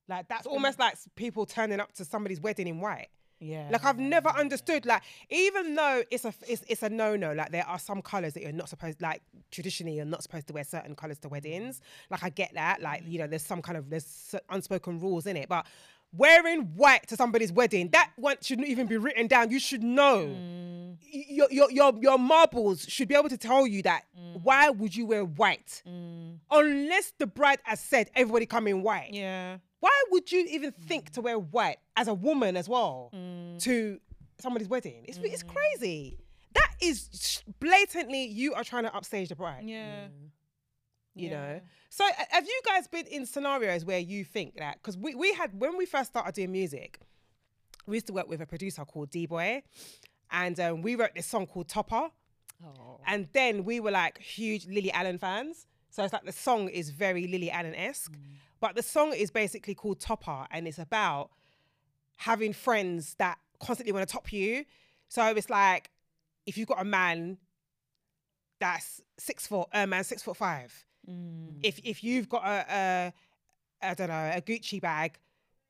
[0.08, 3.08] Like that's It's almost like people turning up to somebody's wedding in white.
[3.40, 3.68] yeah.
[3.70, 4.86] Like I've never understood.
[4.86, 7.32] Like even though it's a it's, it's a no no.
[7.34, 10.54] Like there are some colors that you're not supposed like traditionally you're not supposed to
[10.54, 11.82] wear certain colors to weddings.
[12.10, 12.80] Like I get that.
[12.80, 15.66] Like you know there's some kind of there's unspoken rules in it, but.
[16.16, 19.50] Wearing white to somebody's wedding, that one shouldn't even be written down.
[19.50, 20.26] You should know.
[20.26, 20.96] Mm.
[21.12, 24.04] Y- Your, your, your, your marbles should be able to tell you that.
[24.18, 24.42] Mm.
[24.42, 25.82] Why would you wear white?
[25.86, 26.38] Mm.
[26.50, 29.58] Unless the bride has said, everybody come in white yeah.
[29.80, 33.10] why would you even think to wear white as a woman as well
[33.60, 33.98] to
[34.38, 35.04] somebody's wedding?
[35.08, 36.18] It's, it's crazy.
[36.54, 39.64] That is blatantly you are trying to upstage the bride.
[39.64, 40.06] Yeah.
[41.16, 41.36] You Yeah.
[41.54, 41.60] know.
[41.88, 45.58] So have you guys been in scenarios where you think that because we, we had
[45.58, 47.00] when we first started doing music,
[47.86, 49.62] we used to work with a producer called D Boy,
[50.30, 52.10] and um, we wrote this song called Topper.
[52.64, 53.00] Oh.
[53.06, 55.66] And then we were like huge Lily Allen fans.
[55.90, 58.14] So it's like the song is very Lily Allen esque.
[58.60, 61.30] But the song is basically called Topper and it's about
[62.16, 64.64] having friends that constantly want to top you.
[65.08, 65.90] So it's like
[66.46, 67.38] if you've got a man
[68.58, 70.85] that's six foot, a man six foot five.
[71.62, 73.12] If if you've got a, a
[73.82, 75.18] I don't know, a Gucci bag,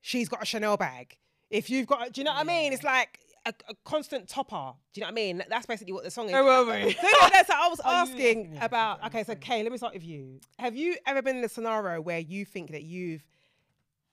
[0.01, 1.17] she's got a Chanel bag.
[1.51, 2.73] If you've got, a, do you know what I mean?
[2.73, 4.75] It's like a, a constant topper.
[4.93, 5.43] Do you know what I mean?
[5.49, 6.33] That's basically what the song is.
[6.33, 6.97] Wait, wait, wait.
[6.97, 8.55] So, yeah, what I was you asking?
[8.55, 9.07] Yeah, about.
[9.07, 10.41] Okay, so Kay, let me start with you.
[10.59, 13.25] Have you ever been in a scenario where you think that you've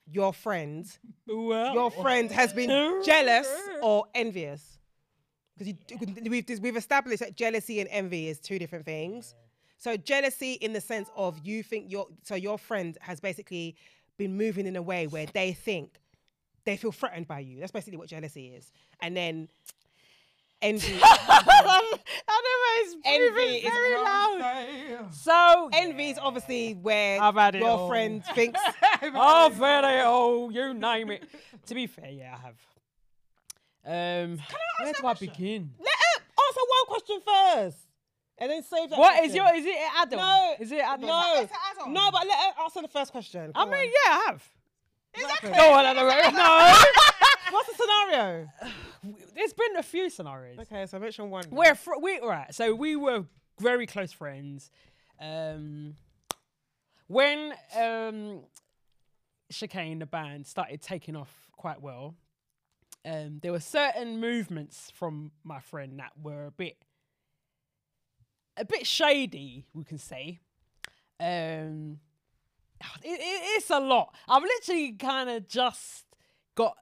[0.06, 0.86] your friend,
[1.26, 3.48] Well, your friend has been jealous
[3.82, 4.78] or envious?
[5.56, 5.74] Because
[6.28, 9.34] we've we've established that jealousy and envy is two different things.
[9.84, 13.76] So jealousy in the sense of you think your so your friend has basically
[14.16, 16.00] been moving in a way where they think
[16.64, 17.60] they feel threatened by you.
[17.60, 18.72] That's basically what jealousy is.
[19.02, 19.46] And then
[20.62, 20.86] envy.
[23.04, 25.08] envy is very loud.
[25.12, 27.88] So Envy is obviously where I've had it your all.
[27.88, 28.58] friend thinks.
[29.02, 31.24] Oh, fair oh, you name it.
[31.66, 32.56] to be fair, yeah, I have.
[34.26, 34.38] Um,
[34.78, 35.28] where that do I question?
[35.28, 35.70] begin?
[35.78, 37.83] Let her answer one question first,
[38.38, 38.98] and then save that.
[38.98, 39.36] What is question.
[39.36, 39.54] your?
[39.54, 40.18] Is it Adam?
[40.18, 41.06] No, Is it Adam?
[41.06, 41.48] No,
[41.88, 43.52] no, but let her answer the first question.
[43.54, 43.86] I Go mean, on.
[43.86, 44.48] yeah, I have.
[45.14, 45.50] Exactly.
[45.50, 46.34] Go on, Adam.
[46.34, 46.74] No.
[47.50, 48.48] What's the scenario?
[49.34, 50.58] There's been a few scenarios.
[50.60, 51.44] Okay, so mention one.
[51.50, 52.52] We're fr- we right.
[52.54, 53.24] So we were
[53.60, 54.70] very close friends.
[55.20, 55.94] Um,
[57.06, 58.40] when um,
[59.52, 62.14] Chicane the band started taking off quite well,
[63.04, 66.76] um, there were certain movements from my friend that were a bit,
[68.56, 70.38] a bit shady, we can say.
[71.20, 71.98] Um,
[73.02, 74.14] it, it- it's a lot.
[74.28, 76.04] I've literally kind of just
[76.54, 76.76] got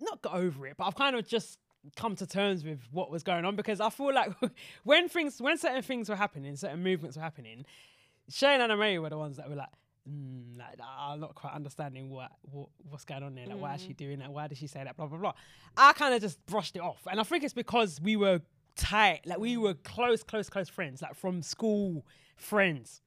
[0.00, 1.58] not got over it, but I've kind of just
[1.96, 4.32] come to terms with what was going on because I feel like
[4.84, 7.64] when things, when certain things were happening, certain movements were happening,
[8.28, 9.68] Shane and May were the ones that were like,
[10.10, 13.46] mm, like I'm not quite understanding what, what what's going on there.
[13.46, 14.30] Like, why is she doing that?
[14.32, 14.96] Why did she say that?
[14.96, 15.32] Blah blah blah.
[15.76, 18.40] I kind of just brushed it off, and I think it's because we were
[18.80, 22.04] tight, like we were close, close, close friends, like from school
[22.36, 23.02] friends.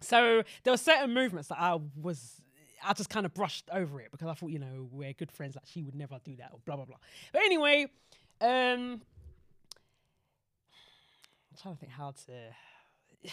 [0.00, 2.42] So there were certain movements that I was
[2.86, 5.54] I just kind of brushed over it because I thought, you know, we're good friends.
[5.54, 6.96] Like she would never do that or blah blah blah.
[7.32, 7.86] But anyway,
[8.40, 9.00] um,
[11.50, 13.32] I'm trying to think how to.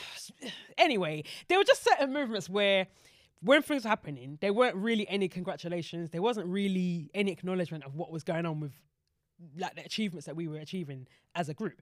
[0.77, 2.87] anyway, there were just certain movements where.
[3.43, 6.11] When things were happening, there weren't really any congratulations.
[6.11, 8.73] There wasn't really any acknowledgement of what was going on with
[9.57, 11.81] like the achievements that we were achieving as a group.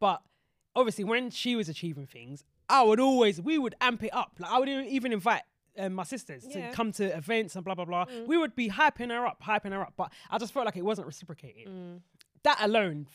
[0.00, 0.22] But
[0.76, 4.32] obviously, when she was achieving things, I would always we would amp it up.
[4.38, 5.42] Like I would even invite
[5.78, 6.70] um, my sisters Yeah.
[6.70, 8.06] to come to events and blah blah blah.
[8.26, 9.94] We would be hyping her up, hyping her up.
[9.96, 11.68] But I just felt like it wasn't reciprocated.
[12.44, 13.06] That alone,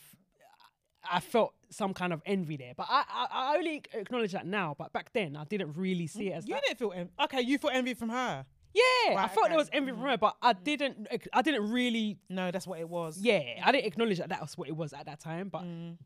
[1.10, 2.72] I felt some kind of envy there.
[2.76, 4.74] But I, I, I only acknowledge that now.
[4.78, 6.62] But back then, I didn't really see it as You that.
[6.64, 6.94] didn't feel
[7.24, 7.40] okay.
[7.40, 8.46] You felt envy from her.
[8.74, 10.08] Yeah, I Right, felt there was envy from mm-hmm.
[10.08, 11.06] her, but I didn't.
[11.32, 13.18] I didn't really No, that's what it was.
[13.20, 15.48] yeah, I didn't acknowledge that that was what it was at that time.
[15.48, 15.96] But mm.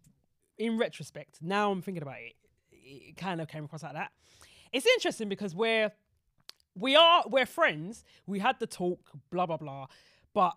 [0.58, 2.34] in retrospect, now I'm thinking about it,
[2.70, 4.12] it kind of came across like that.
[4.70, 5.90] It's interesting because we're
[6.74, 8.04] we are we're friends.
[8.26, 9.00] We had the talk,
[9.30, 9.86] blah blah blah,
[10.34, 10.54] but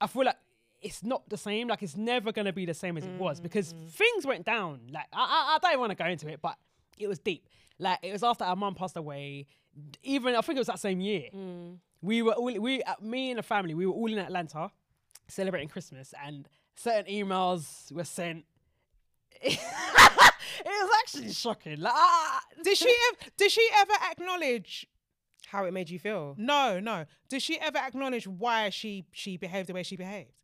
[0.00, 0.36] I feel like
[0.80, 1.68] it's not the same.
[1.68, 3.90] Like it's never gonna be the same as it was mm, because mm.
[3.90, 4.80] things went down.
[4.92, 6.56] Like I, I, I don't want to go into it, but
[6.98, 7.48] it was deep.
[7.78, 9.46] Like it was after our mum passed away.
[10.02, 11.28] Even I think it was that same year.
[12.00, 13.74] We were all we uh, me and the family.
[13.74, 14.70] We were all in Atlanta
[15.26, 18.44] celebrating Christmas, and certain emails were sent.
[19.40, 19.58] it
[20.64, 21.80] was actually shocking.
[21.80, 23.30] Like, ah, Did she ever?
[23.36, 24.86] Did she ever acknowledge?
[25.46, 26.34] How it made you feel?
[26.36, 27.06] No, no.
[27.30, 30.42] Did she ever acknowledge why she she behaved the way she behaved?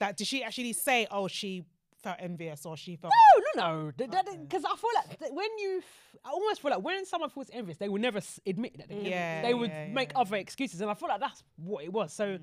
[0.00, 1.06] That did she actually say?
[1.10, 1.64] Oh, she
[2.02, 3.12] felt envious or she felt.
[3.56, 3.92] No, no, no.
[3.96, 5.82] Because I feel like th- when you,
[6.24, 8.88] I almost feel like when someone feels envious, they will never s- admit that.
[8.88, 10.20] They, Yeah, they would yeah, make yeah.
[10.20, 12.12] other excuses, and I feel like that's what it was.
[12.12, 12.38] So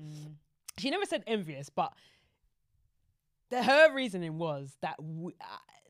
[0.78, 1.92] she never said envious, but
[3.50, 5.44] the, her reasoning was that we, uh,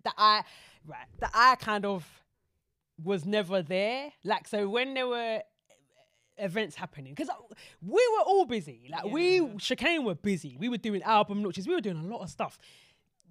[0.05, 0.43] that I
[0.87, 2.07] right that I kind of
[3.03, 4.13] was never there.
[4.25, 5.43] Like so when there were
[6.39, 7.31] events happening because
[7.81, 8.89] we were all busy.
[8.91, 10.57] Like we chicane were busy.
[10.59, 11.67] We were doing album launches.
[11.67, 12.59] We were doing a lot of stuff.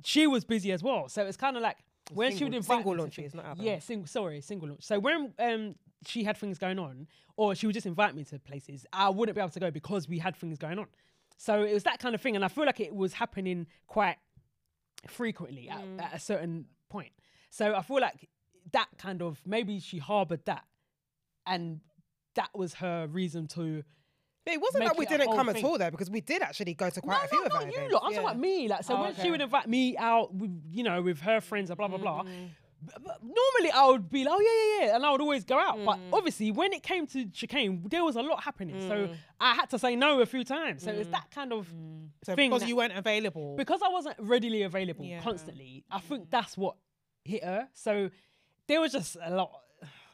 [0.03, 1.09] She was busy as well.
[1.09, 1.77] So it's kind of like
[2.11, 3.65] when she would Single- invite single launch, things- not album.
[3.65, 4.07] Yeah, single.
[4.07, 4.83] Sorry, single launch.
[4.83, 8.37] So when um she had things going on, or she would just invite me to
[8.39, 10.87] places, I wouldn't be able to go because we had things going on.
[11.37, 14.17] So it was that kind of thing, and I feel like it was happening quite
[15.07, 16.01] frequently at, Mm.
[16.01, 17.11] at a certain point.
[17.49, 18.29] So I feel like
[18.71, 20.65] that kind of maybe she harbored that,
[21.45, 21.81] and
[22.35, 23.83] that was her reason to.
[24.45, 26.41] But it wasn't Make that we didn't whole come at all there because we did
[26.43, 27.93] actually go to quite no, a few no, of not her you events.
[27.93, 28.03] lot.
[28.05, 28.17] I'm yeah.
[28.17, 28.67] talking about me.
[28.67, 31.69] Like, so Oh, when she would invite me out, with, you know, with her friends
[31.71, 32.21] and blah blah blah.
[32.23, 32.45] Mm-hmm.
[32.85, 35.43] b- b- Normally, I would be like, oh yeah, yeah, yeah, and I would always
[35.43, 35.83] go out.
[35.83, 36.13] But Mm.
[36.13, 39.79] obviously, when it came to chicane, there was a lot happening, so I had to
[39.79, 40.83] say no a few times.
[40.83, 40.99] So Mm.
[40.99, 41.67] it's that kind of
[42.23, 43.55] So thing because you weren't available.
[43.55, 45.21] because I wasn't readily available Yeah.
[45.21, 46.75] constantly, I think that's what
[47.23, 47.67] hit her.
[47.73, 48.11] So
[48.67, 49.61] there was just a lot.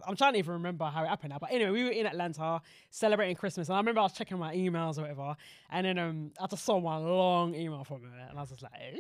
[0.07, 1.37] I'm trying to even remember how it happened now.
[1.39, 4.55] But anyway, we were in Atlanta celebrating Christmas, and I remember I was checking my
[4.55, 5.35] emails or whatever,
[5.69, 8.61] and then um, I just saw one long email from her, and I was just
[8.63, 8.97] like, eh?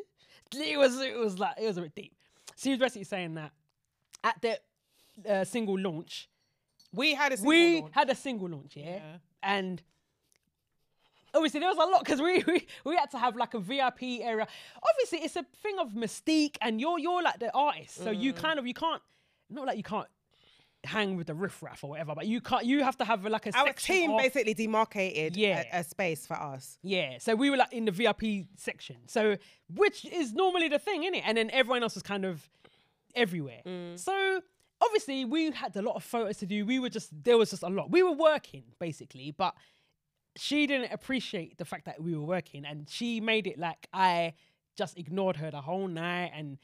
[0.53, 2.13] it was it was like it was a bit deep.
[2.57, 3.51] She was basically saying that
[4.23, 4.59] at the
[5.29, 6.29] uh, single launch,
[6.93, 7.93] we had a single we launch.
[7.93, 9.17] had a single launch, yeah, Yeah.
[9.43, 9.81] and
[11.33, 14.03] obviously there was a lot because we, we we had to have like a VIP
[14.21, 14.47] area.
[14.83, 18.19] Obviously, it's a thing of mystique, and you're you're like the artist, so Mm.
[18.21, 19.01] you kind of you can't
[19.49, 20.07] not like you can't
[20.83, 23.55] hang with the riffraff or whatever, but you can't you have to have like a
[23.57, 25.63] Our team of- basically demarcated Yeah.
[25.71, 26.77] a, a space for us.
[26.81, 28.97] yeah, so we were like in the VIP section.
[29.07, 29.37] So
[29.73, 31.23] which is normally the thing, isn't it?
[31.25, 32.49] And then everyone else was kind of
[33.15, 33.61] everywhere.
[33.65, 33.99] Mm.
[33.99, 34.41] So
[34.81, 36.65] obviously we had a lot of photos to do.
[36.65, 37.91] We were just there was just a lot.
[37.91, 39.53] We were working basically, but
[40.37, 44.33] she didn't appreciate the fact that we were working and she made it like I
[44.77, 46.57] just ignored her the whole night and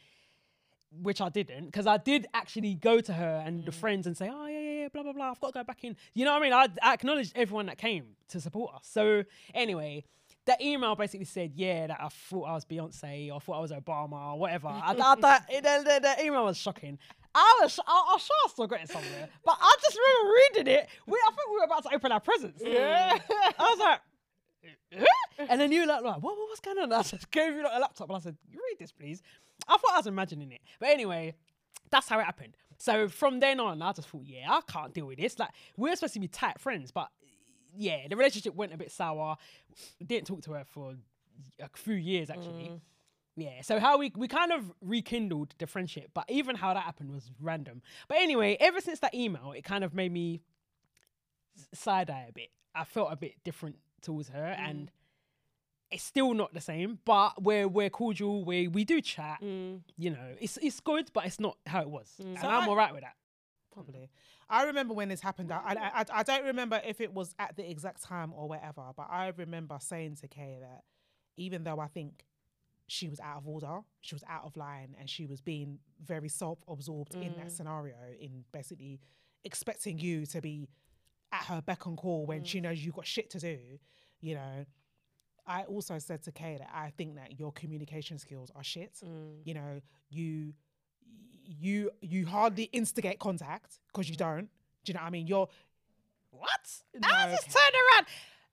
[0.91, 3.75] which I didn't because I did actually go to her and the mm.
[3.75, 5.31] friends and say, oh yeah, yeah, yeah, blah blah blah.
[5.31, 5.95] I've got to go back in.
[6.13, 6.53] You know what I mean?
[6.53, 8.87] I, I acknowledged everyone that came to support us.
[8.91, 9.23] So
[9.53, 10.05] anyway,
[10.47, 13.61] that email basically said, yeah, that I thought I was Beyonce or I thought I
[13.61, 14.67] was Obama or whatever.
[14.67, 16.97] I, I, that, the, the, the email was shocking.
[17.35, 20.73] I was, I, I'm sure I still got it somewhere, but I just remember reading
[20.73, 20.89] it.
[21.05, 22.63] We, I think we were about to open our presents.
[22.65, 23.21] Yeah, mm.
[23.59, 23.99] I was like.
[25.37, 26.91] And then you were like, what, what, what's going on?
[26.91, 29.21] I just gave you like, a laptop and I said, you read this, please.
[29.67, 30.61] I thought I was imagining it.
[30.79, 31.35] But anyway,
[31.89, 32.55] that's how it happened.
[32.77, 35.39] So from then on, I just thought, yeah, I can't deal with this.
[35.39, 37.09] Like, we're supposed to be tight friends, but
[37.75, 39.37] yeah, the relationship went a bit sour.
[40.05, 40.95] Didn't talk to her for
[41.59, 42.71] a few years, actually.
[42.71, 42.81] Mm.
[43.39, 47.11] Yeah, so how we we kind of rekindled the friendship, but even how that happened
[47.11, 47.83] was random.
[48.07, 50.41] But anyway, ever since that email, it kind of made me
[51.71, 52.49] side eye a bit.
[52.73, 54.69] I felt a bit different towards her, mm.
[54.69, 54.91] and
[55.91, 56.99] it's still not the same.
[57.05, 58.43] But we're we're cordial.
[58.43, 59.39] We we do chat.
[59.43, 59.81] Mm.
[59.97, 62.25] You know, it's it's good, but it's not how it was, mm.
[62.25, 63.15] and So I'm I- alright with that.
[63.73, 64.09] Probably.
[64.49, 65.51] I remember when this happened.
[65.51, 69.07] I, I, I, don't remember if it was at the exact time or whatever, but
[69.09, 70.83] I remember saying to Kay that
[71.35, 72.23] even though I think
[72.87, 76.29] she was out of order, she was out of line, and she was being very
[76.29, 77.51] self absorbed in that mm.
[77.51, 78.99] scenario, in basically
[79.43, 80.69] expecting you to be
[81.31, 83.59] at her beck and call when she knows you've got shit to do,
[84.21, 84.65] you know.
[85.47, 88.91] I also said to Kay that I think that your communication skills are shit.
[89.45, 90.53] You know, you
[91.45, 94.49] you you hardly instigate contact because you don't.
[94.83, 95.27] Do you know what I mean?
[95.27, 95.47] You're
[96.31, 96.65] What?
[96.95, 97.53] No, I just okay.
[97.53, 98.05] turned around.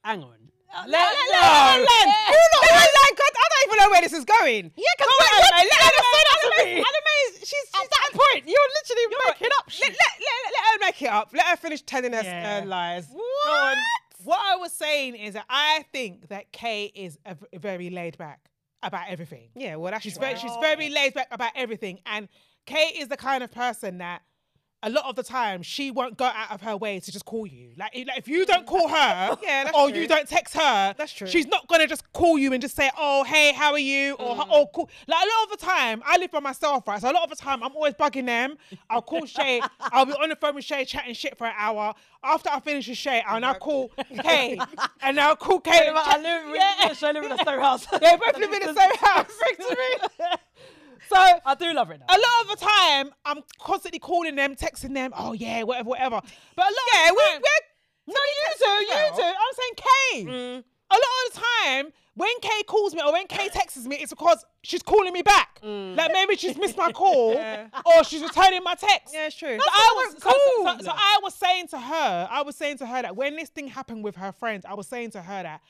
[0.04, 0.38] Hang on.
[0.74, 4.12] Let, let, let, let, You lot, I like, God, I don't even know where this
[4.12, 4.72] is going.
[4.74, 6.70] Yeah, because Go on, Anime, let Anime say that to me.
[6.82, 8.42] Anime, she's, she's at that point.
[8.48, 11.30] You're literally making up Let, let, let, let her make it up.
[11.32, 12.60] Let her finish telling us Yeah.
[12.64, 13.06] uh, lies.
[13.12, 13.78] What?
[14.24, 18.16] What I was saying is that I think that Kay is a v- very laid
[18.18, 18.40] back
[18.82, 19.48] about everything.
[19.54, 20.20] Yeah, well, that's She's true.
[20.26, 22.28] very she's very laid back about everything, and
[22.66, 24.22] Kay is the kind of person that
[24.84, 27.46] a lot of the time she won't go out of her way to just call
[27.46, 27.70] you.
[27.76, 30.00] Like, if- like, if you don't call her, Yeah, or true.
[30.00, 31.26] you don't text her, That's true.
[31.26, 34.36] She's not gonna just call you and just say, "Oh, hey, how are you?" or
[34.36, 34.46] Mm.
[34.50, 37.00] "Oh, cool." Like a lot of the time, I live by myself, right?
[37.00, 38.56] So a lot of the time, I'm always bugging them.
[38.90, 39.60] I'll call Shay.
[39.80, 41.94] I'll be on the phone with Shay chatting shit for an hour.
[42.22, 43.90] After I finish with Shay, I'll now call
[44.22, 44.58] Kay,
[45.02, 45.88] and I'll call Kay.
[45.88, 46.74] and I live, we, Yeah.
[46.80, 46.94] yeah.
[47.02, 47.86] I live in the same house.
[47.86, 49.30] They both live in the same house.
[51.08, 52.06] So I do love it now.
[52.08, 55.12] a lot of the time, I'm constantly calling them, texting them.
[55.16, 56.20] Oh yeah, whatever, whatever.
[56.56, 57.40] But a lot Yeah, of we, the time,
[58.06, 59.22] we're, no, you do, you do.
[59.22, 60.24] I'm saying Kay.
[60.24, 60.64] Mm.
[60.90, 64.12] A lot of the time, when Kay calls me or when Kay texts me, it's
[64.12, 65.60] because she's calling me back.
[65.64, 65.96] Mm.
[65.96, 69.12] Like maybe she's missed my call or she's returning my text.
[69.14, 69.58] yeah, it's true.
[69.58, 70.66] So I was so, so- cool.
[70.78, 73.48] so, so I was saying to her, I was saying to her that when this
[73.48, 75.60] thing happened with her friends, I was saying to her that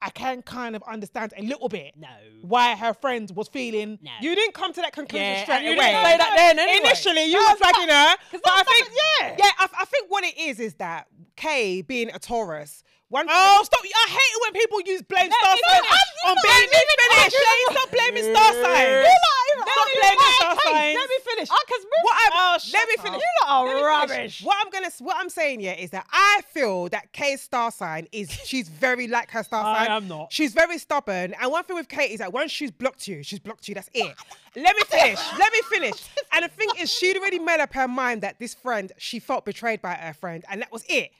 [0.00, 2.06] I can kind of understand a little bit No.
[2.42, 4.10] why her friend was feeling No.
[4.20, 5.90] You didn't come to that conclusion Yeah, straight you away.
[5.90, 6.78] didn't say that then anyway.
[6.86, 8.14] Initially, you were flagging her.
[8.32, 12.10] But I think, yeah, yeah, I, I think what it is is that Kay being
[12.14, 12.82] a Taurus.
[13.10, 13.80] One Oh, stop!
[13.82, 15.96] I hate it when people use blame star me signs finish.
[16.28, 17.72] on You let finish.
[17.72, 19.08] Stop blaming star signs.
[19.08, 20.94] You Stop blaming star signs.
[20.94, 21.48] Let me finish.
[21.48, 23.04] Because What I'm, Oh, let shut me up.
[23.08, 23.22] finish.
[23.24, 24.42] You lot are Let rubbish.
[24.44, 28.06] What I'm gonna, what I'm saying here is that I feel that Kay's star sign
[28.12, 29.90] is she's very like her star I sign.
[29.90, 30.32] I am not.
[30.32, 31.34] She's very stubborn.
[31.40, 33.74] And one thing with Kate is that once she's blocked you, she's blocked you.
[33.74, 34.14] That's it.
[34.56, 35.20] Let me finish.
[35.38, 36.04] Let me finish.
[36.32, 39.44] And the thing is, she'd already made up her mind that this friend, she felt
[39.44, 41.10] betrayed by her friend, and that was it.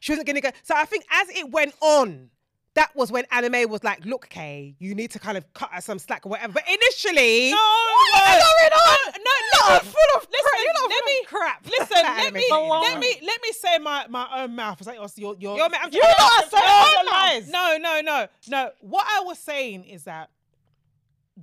[0.00, 0.50] She wasn't gonna go.
[0.62, 2.30] So I think as it went on.
[2.74, 5.80] That was when Anime was like, "Look, Kay, you need to kind of cut her
[5.80, 9.12] some slack or whatever." But initially, No, what no, is going on?
[9.12, 10.60] No, no, You're listen, full of listen, crap.
[10.64, 11.66] You're not let full me of crap.
[11.78, 14.78] Listen, let me, let me, let me say my my own mouth.
[14.80, 15.56] It's like your your your.
[15.56, 16.50] You're, I'm you what?
[16.50, 17.48] saying No, your lies.
[17.50, 18.70] No, no, no, no.
[18.80, 20.30] What I was saying is that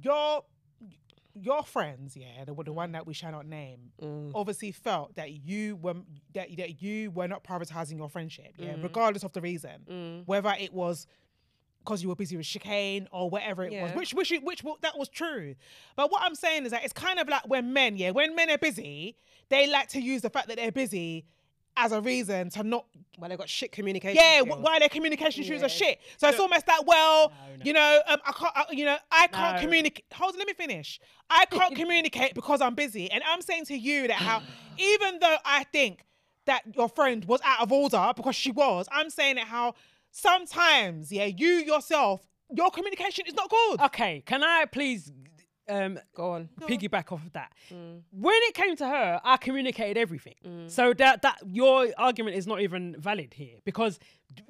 [0.02, 0.44] your
[1.40, 4.32] your friends, yeah, the, the one that we shall not name, Mm.
[4.36, 5.94] obviously felt that you were
[6.34, 8.84] that, that you were not prioritizing your friendship, yeah, Mm.
[8.84, 11.08] regardless of the reason, whether it was
[11.84, 13.96] because you were busy with chicane or whatever it was, Yeah.
[13.98, 15.56] which which which wa- that was true.
[15.96, 18.50] But what I'm saying is that it's kind of like when men, yeah, when men
[18.50, 19.16] are busy,
[19.50, 21.26] they like to use the fact that they're busy
[21.78, 22.86] as a reason to not
[23.18, 24.18] Well, they got shit communication.
[24.22, 24.60] yeah, skills.
[24.62, 25.66] why their communication shoes Yeah.
[25.66, 26.02] are shit.
[26.18, 27.64] So it's almost like, well, No, no.
[27.66, 29.62] you know, um, I can't, I, you know, I can't No.
[29.62, 30.06] communicate.
[30.14, 31.00] Hold on, let me finish.
[31.30, 34.44] I can't communicate because I'm busy, and I'm saying to you that how,
[34.78, 36.04] even though I think
[36.46, 39.76] that your friend was out of order because she was, I'm saying that how
[40.12, 43.82] sometimes, yeah, you yourself, your communication is not good.
[43.82, 45.12] Okay, can I please
[45.70, 46.50] um, Go on.
[46.62, 47.52] piggyback off of that?
[47.74, 48.02] Mm.
[48.12, 50.36] When it came to her, I communicated everything.
[50.46, 50.70] Mm.
[50.70, 54.00] So that that your argument is not even valid here because
[54.34, 54.44] d-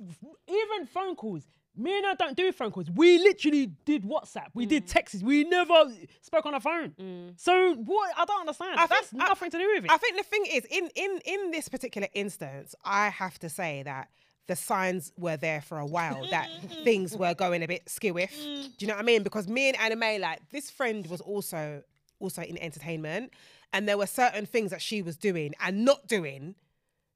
[0.48, 1.44] even phone calls.
[1.78, 2.90] Me and I don't do phone calls.
[2.92, 4.48] We literally did WhatsApp.
[4.54, 4.92] We did mm.
[4.92, 5.24] texts.
[5.24, 5.86] We never
[6.22, 7.34] spoke on the phone.
[7.38, 8.12] So what?
[8.18, 8.78] I don't understand.
[8.78, 9.92] I think- That's I- nothing to do with it.
[9.92, 13.84] I think the thing is, in in in this particular instance, I have to say
[13.84, 14.10] that
[14.48, 16.50] the signs were there for a while that
[16.84, 18.34] things were going a bit skewiff.
[18.34, 18.64] Mm.
[18.64, 19.24] Do you know what I mean?
[19.24, 21.84] Because me and Anime, like this friend was also
[22.20, 23.34] also in entertainment,
[23.74, 26.56] and there were certain things that she was doing and not doing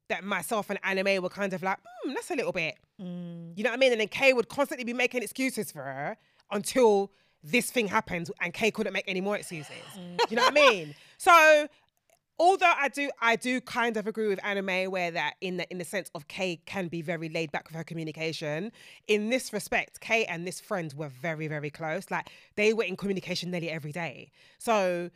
[0.07, 2.75] that myself and Anime were kind of like, hmm, that's a little bit.
[3.02, 3.58] Mm.
[3.58, 3.91] You know what I mean?
[3.91, 6.17] And then Kay would constantly be making excuses for her
[6.52, 7.12] until
[7.43, 9.75] this thing happened and Kay couldn't make any more excuses.
[9.97, 10.17] Mm.
[10.17, 10.95] Do you know what I mean?
[11.17, 11.67] So
[12.38, 15.77] although I do I do kind of agree with anime where that in the in
[15.77, 18.71] the sense of Kay can be very laid back with her communication.
[19.08, 22.12] In this respect, Kay and this friend were very, very close.
[22.12, 24.31] Like they were in communication nearly every day.
[24.58, 25.10] So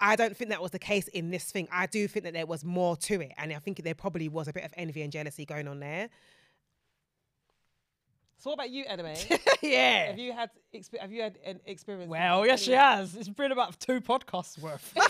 [0.00, 1.68] I don't think that was the case in this thing.
[1.72, 3.32] I do think that there was more to it.
[3.36, 6.08] And I think there probably was a bit of envy and jealousy going on there.
[8.38, 9.14] So what about you, anime?
[9.62, 10.06] yeah.
[10.06, 12.08] have you had exp- have you had an experience?
[12.08, 13.16] Well, yes, she has.
[13.16, 14.94] It's been about two podcasts worth.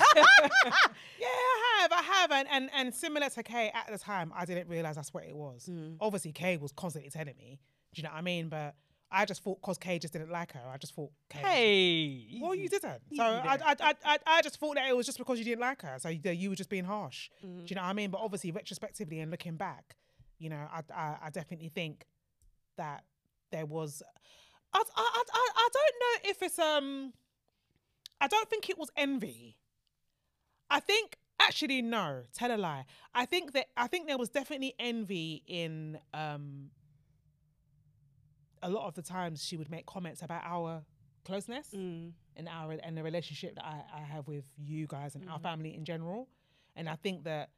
[1.20, 4.44] Yeah, I have, I have, and and and similar to Kay at the time, I
[4.44, 5.66] didn't realize that's what it was.
[5.66, 5.94] Hmm.
[6.00, 7.60] Obviously, Kay was constantly telling me.
[7.94, 8.48] Do you know what I mean?
[8.48, 8.74] But
[9.10, 11.40] I just thought because Kay just didn't like her, I just thought Kay.
[11.40, 12.40] Hey.
[12.40, 13.02] Well, you didn't.
[13.14, 13.58] So I.
[13.64, 15.96] I, I, I, just thought that it was just because you didn't like her.
[15.98, 17.30] So you, you were just being harsh.
[17.40, 17.64] Do mm-hmm.
[17.66, 18.10] you know what I mean?
[18.10, 19.96] But obviously, retrospectively and looking back,
[20.38, 22.06] you know, I, I, I definitely think
[22.76, 23.04] that
[23.50, 24.02] there was.
[24.72, 27.12] I, I, I, I don't know if it's um.
[28.20, 29.56] I don't think it was envy.
[30.70, 32.84] I think actually no, tell a lie.
[33.14, 36.70] I think that I think there was definitely envy in um.
[38.62, 40.82] A lot of the times she would make comments about our
[41.24, 42.12] closeness Mm.
[42.36, 45.74] and our and the relationship that I, I have with you guys and our family
[45.74, 46.28] in general.
[46.74, 47.50] And I think that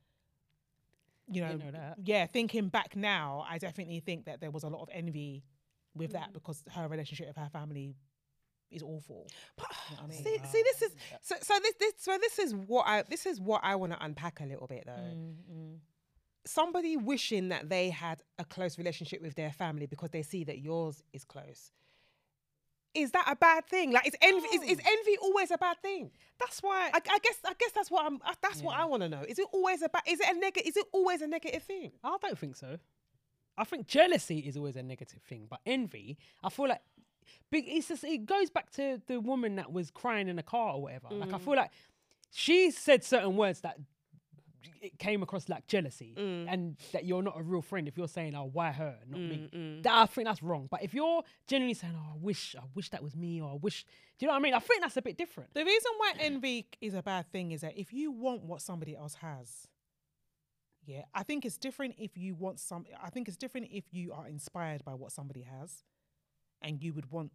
[1.33, 1.99] you know, know that.
[2.03, 5.45] yeah, thinking back now, I definitely think that there was a lot of envy
[5.95, 7.97] with that because her relationship with her family
[8.71, 9.27] is awful.
[9.59, 10.23] You know I mean?
[10.23, 11.35] See, see, this is so.
[11.43, 14.41] So this, this, so this is what I, this is what I want to unpack
[14.41, 14.93] a little bit though.
[14.93, 15.79] Mm,
[16.47, 20.59] Somebody wishing that they had a close relationship with their family because they see that
[20.61, 21.71] yours is close.
[22.95, 23.93] Is that a bad thing?
[23.93, 26.11] Like, is envy is, is envy always a bad thing?
[26.41, 26.91] That's why.
[26.93, 28.17] I, I guess I guess that's what I'm.
[28.25, 29.23] uh, That's what I want to know.
[29.29, 30.03] Is it always a bad?
[30.09, 30.69] Is it a negative?
[30.69, 31.93] Is it always a negative thing?
[32.03, 32.79] I don't think so.
[33.61, 36.81] I think jealousy is always a negative thing, but envy, I feel like
[37.51, 37.65] big.
[37.69, 40.83] It's just it goes back to the woman that was crying in the car or
[40.83, 41.09] whatever.
[41.11, 41.41] Like I mm.
[41.43, 41.71] feel like
[42.31, 43.77] she said certain words that
[44.81, 46.47] it came across like jealousy, mm.
[46.49, 49.51] and that you're not a real friend if you're saying, "Oh, why her, not me."
[49.53, 50.69] Mm, that I think that's wrong.
[50.71, 53.55] But if you're genuinely saying, "Oh, I wish, I wish that was me," or "I
[53.55, 53.85] wish,"
[54.19, 54.55] do you know what I mean?
[54.55, 55.53] I think that's a bit different.
[55.53, 58.97] The reason why envy is a bad thing is that if you want what somebody
[58.97, 59.69] else has,
[60.91, 62.85] yeah, I think it's different if you want some.
[63.03, 65.85] I think it's different if you are inspired by what somebody has,
[66.61, 67.31] and you would want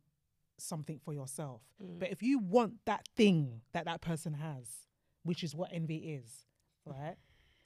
[0.57, 1.61] something for yourself.
[1.79, 4.67] But if you want that thing that that person has,
[5.23, 6.45] which is what envy is,
[6.85, 7.15] right?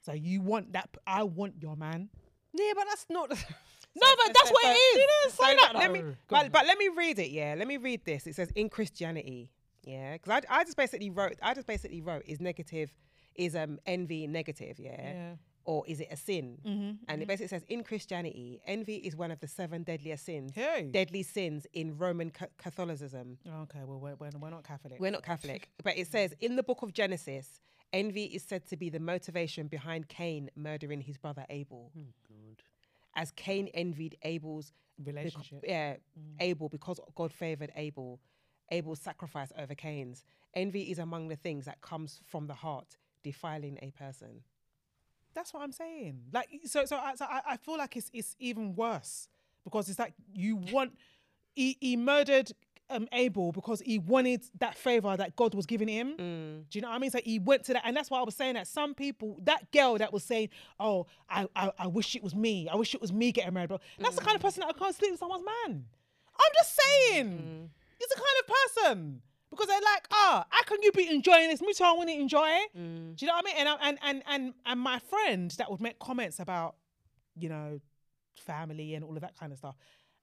[0.00, 0.90] So you want that.
[1.08, 2.08] I want your man.
[2.52, 3.30] Yeah, but that's not.
[3.92, 4.96] No, but that's what it is.
[4.98, 7.30] You didn't say that, Let me, but, but let me read it.
[7.30, 8.24] Yeah, let me read this.
[8.28, 9.50] It says in Christianity.
[9.82, 11.34] Yeah, because I, I just basically wrote.
[11.42, 12.94] I just basically wrote is negative,
[13.34, 14.78] is um envy negative?
[14.78, 15.12] Yeah.
[15.12, 15.32] Yeah.
[15.64, 16.58] Or is it a sin?
[16.66, 20.52] Mm-hmm, And it basically says in Christianity, envy is one of the seven deadliest sins.
[20.54, 20.88] Hey.
[20.90, 23.38] Deadly sins in Roman ca- Catholicism.
[23.46, 24.98] Okay, well we're, we're, we're not Catholic.
[24.98, 27.60] We're not Catholic, but it says in the book of Genesis,
[27.92, 31.92] envy is said to be the motivation behind Cain murdering his brother Abel.
[33.16, 35.64] As Cain envied Abel's bec- Relationship.
[35.66, 35.96] yeah,
[36.38, 38.20] Abel because God favored Abel,
[38.70, 40.24] Abel's sacrifice over Cain's.
[40.54, 44.42] Envy is among the things that comes from the heart, defiling a person.
[45.34, 46.20] That's what I'm saying.
[46.32, 49.28] Like so, so I, so I, I feel like it's it's even worse
[49.64, 50.92] because it's like you want
[51.54, 52.52] he, he murdered
[52.90, 56.16] um Abel because he wanted that favor that God was giving him.
[56.16, 56.68] Mm.
[56.68, 57.10] Do you know what I mean?
[57.10, 59.70] So he went to that, and that's why I was saying that some people, that
[59.70, 62.68] girl that was saying, "Oh, I I, I wish it was me.
[62.68, 63.78] I wish it was me getting married," bro.
[63.98, 64.44] That's the kind of mm.
[64.44, 65.84] person that I can't sleep with someone's man.
[66.40, 67.68] I'm just saying, mm.
[67.98, 69.22] he's the kind of person.
[69.50, 71.60] Because they're like, ah, how can you be enjoying this?
[71.60, 72.70] Me too, I want to enjoy it.
[72.76, 73.16] Mm.
[73.16, 73.66] Do you know what I mean?
[73.66, 76.76] And, and and and and my friend that would make comments about,
[77.36, 77.80] you know,
[78.36, 79.76] family and all of that kind of stuff.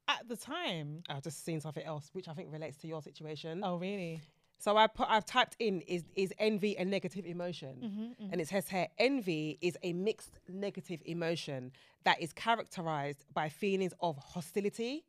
[0.08, 3.62] At the time, I've just seen something else, which I think relates to your situation.
[3.64, 4.22] oh really?
[4.60, 8.32] So I put, I've typed in is is envy a negative emotion, mm-hmm, mm-hmm.
[8.32, 11.72] and it says here envy is a mixed negative emotion
[12.06, 15.06] that is characterized by feelings of hostility,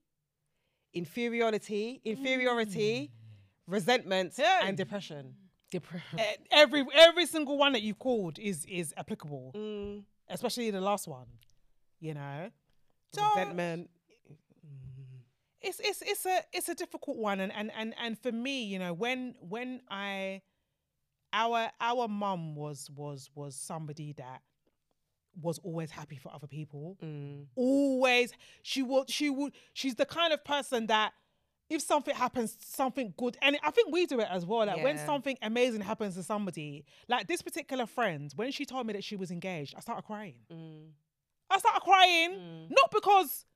[0.92, 3.27] inferiority, inferiority, mm.
[3.68, 4.60] Resentment, Yeah.
[4.66, 5.34] and depression.
[5.70, 6.18] Depression.
[6.50, 10.04] Every every single one that you've called is is applicable, Mm.
[10.28, 11.26] especially the last one.
[12.00, 12.50] You know,
[13.12, 13.90] so Resentment.
[15.60, 18.78] it's it's it's a it's a difficult one and and and and for me you
[18.78, 20.40] know when when i
[21.32, 24.40] our our mum was was was somebody that
[25.42, 27.46] was always happy for other people Mm.
[27.56, 31.12] always she would she would she's the kind of person that
[31.70, 34.96] if something happens something good and i think we do it as well like when
[35.06, 39.16] something amazing happens to somebody like this particular friend when she told me that she
[39.16, 40.88] was engaged i started crying Mm.
[41.50, 43.46] I started crying, not because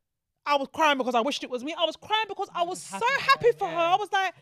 [0.47, 1.75] I was crying because I wished it was me.
[1.79, 3.77] I was crying because I was so happy for her.
[3.77, 4.33] I was like,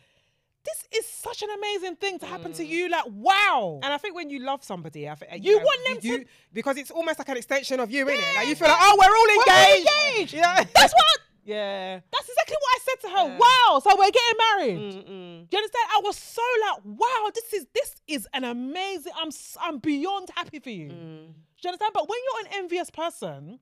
[0.63, 2.87] this is such an amazing thing to happen to you.
[2.87, 3.81] Like, wow.
[3.83, 6.91] And I think when you love somebody, I think You want them to- because it's
[6.91, 8.35] almost like an extension of you, isn't it?
[8.37, 9.89] Like you feel like, oh, we're all engaged.
[10.15, 10.33] engaged.
[10.33, 10.63] Yeah.
[10.73, 11.05] That's what.
[11.43, 11.99] Yeah.
[12.11, 13.37] That's exactly what I said to her.
[13.39, 13.79] Wow.
[13.79, 14.93] So we're getting married.
[14.95, 15.49] Mm-mm.
[15.49, 15.89] Do you understand?
[15.95, 19.13] I was so like, wow, this is this is an amazing.
[19.17, 19.29] I'm
[19.61, 20.89] I'm beyond happy for you.
[20.89, 21.91] Do you understand?
[21.93, 23.59] But when you're an envious person,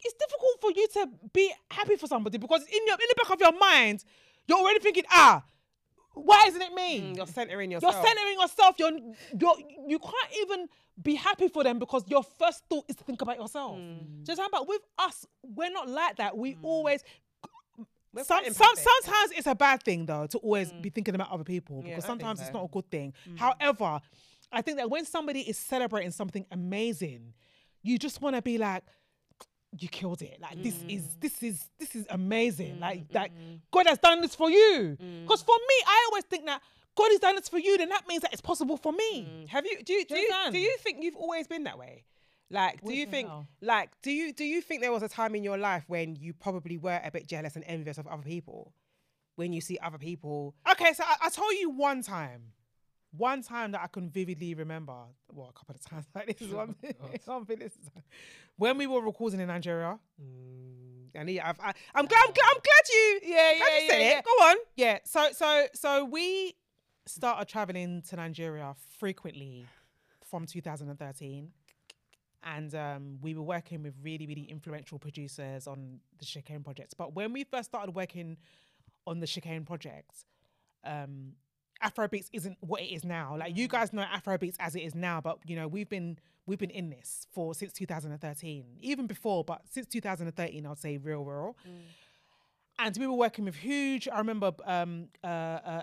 [0.00, 3.32] it's difficult for you to be happy for somebody because in your in the back
[3.32, 4.04] of your mind,
[4.46, 5.42] you're already thinking, ah,
[6.14, 7.00] why isn't it me?
[7.00, 7.94] Mm, You're centering yourself.
[7.94, 8.74] You're centering yourself.
[8.78, 8.92] You're,
[9.38, 9.56] you're
[9.88, 10.68] you can't even
[11.02, 13.76] be happy for them because your first thought is to think about yourself.
[13.76, 14.24] Mm.
[14.24, 16.36] Just how about with us, we're not like that.
[16.36, 17.02] We always.
[18.22, 21.76] Some, some, sometimes it's a bad thing though to always be thinking about other people
[21.76, 23.14] because think sometimes it's not a good thing.
[23.36, 24.00] However,
[24.50, 27.34] I think that when somebody is celebrating something amazing,
[27.82, 28.82] you just want to be like,
[29.78, 30.38] you killed it.
[30.40, 32.80] Like this is this is this is amazing.
[32.80, 33.30] Like like
[33.70, 34.96] God has done this for you.
[35.22, 36.60] Because for me, I always think that
[36.96, 39.28] God has done this for you, then that means that it's possible for me.
[39.28, 39.48] Mm.
[39.48, 42.04] Have you do you do you do you think you've always been that way?
[42.50, 43.46] Like, do you think know?
[43.62, 46.32] like do you do you think there was a time in your life when you
[46.32, 48.74] probably were a bit jealous and envious of other people?
[49.36, 52.42] When you see other people Okay, so I, I told you one time,
[53.16, 54.92] one time that I can vividly remember.
[55.32, 56.06] Well, a couple of times.
[56.14, 56.94] Like this is one thing.
[58.56, 59.98] when we were recording in Nigeria.
[61.18, 62.22] I need, I've, I, I'm glad.
[62.26, 62.50] I'm glad.
[62.50, 63.20] I'm glad you.
[63.24, 63.52] Yeah,
[63.88, 64.24] said yeah, it.
[64.24, 64.56] Go on.
[64.76, 64.98] Yeah.
[65.04, 66.54] So so so we
[67.14, 69.66] started traveling to Nigeria frequently
[70.28, 71.50] from 2013.
[72.42, 76.94] And um, we were working with really, really influential producers on the Chicane project.
[76.96, 78.38] But when we first started working
[79.06, 80.24] on the Chicane project,
[80.84, 81.32] um,
[81.82, 83.36] Afrobeats isn't what it is now.
[83.38, 86.58] Like you guys know Afrobeats as it is now, but you know we've been we've
[86.58, 91.56] been in this for since 2013, even before, but since 2013, I'd say real, real.
[92.82, 94.08] And we were working with huge.
[94.08, 95.28] I remember um, uh,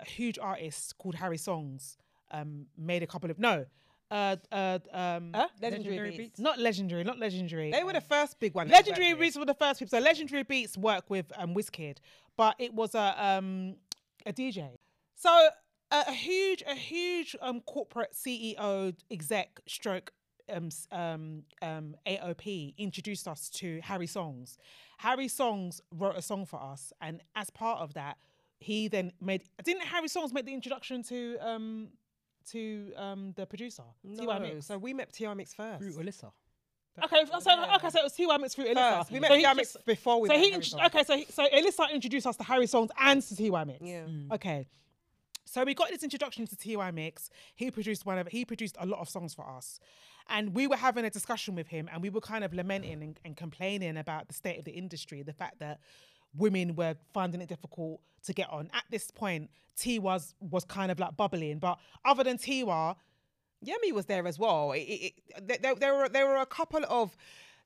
[0.01, 1.97] a huge artist called Harry Songs
[2.31, 3.65] um, made a couple of no,
[4.09, 5.47] uh, uh, um, Huh?
[5.61, 6.39] Legendary, Legendary beats.
[6.39, 7.71] not legendary, not legendary.
[7.71, 8.67] They were the first big one.
[8.69, 9.13] Legendary.
[9.13, 9.99] Beats were the first people.
[9.99, 11.97] So Legendury Beatz work with um Wizkid,
[12.35, 13.75] but it was a um
[14.25, 14.69] a DJ.
[15.15, 15.29] So
[15.91, 20.11] a, a huge, a huge um corporate CEO exec stroke
[20.53, 24.57] um um um AOP introduced us to Harry Songs.
[24.99, 28.17] Harry Songs wrote a song for us, and as part of that,
[28.59, 31.89] he then made didn't Harry Songs make the introduction to um
[32.51, 33.83] to um the producer
[34.17, 34.25] T.Y.
[34.25, 34.65] No, Mix.
[34.67, 35.79] so we met TR Mix first.
[35.83, 36.31] Fruit Elissa.
[37.03, 38.37] Okay, so okay, so it was T.Y.
[38.37, 38.97] Mix through Elissa.
[38.99, 39.11] First.
[39.11, 41.03] We met So he TR just- Mix before we so met he Harry int- okay,
[41.03, 43.63] so he, so Elissa introduced us to Harry Songs and to T.Y.
[43.65, 43.79] Mix.
[43.85, 44.05] Yeah.
[44.31, 44.67] Okay.
[45.45, 46.91] So we got this introduction to T.Y.
[46.91, 47.29] Mix.
[47.55, 49.79] He produced one of he produced a lot of songs for us.
[50.29, 53.19] And we were having a discussion with him and we were kind of lamenting and,
[53.23, 55.79] and complaining about the state of the industry, the fact that
[56.35, 58.69] women were finding it difficult to get on.
[58.73, 61.59] At this point, T was was kind of like bubbling.
[61.59, 62.95] But other than Tiwa,
[63.65, 64.71] Yemi was there as well.
[64.73, 65.13] It, it,
[65.49, 67.15] it, there, there, were there were a couple of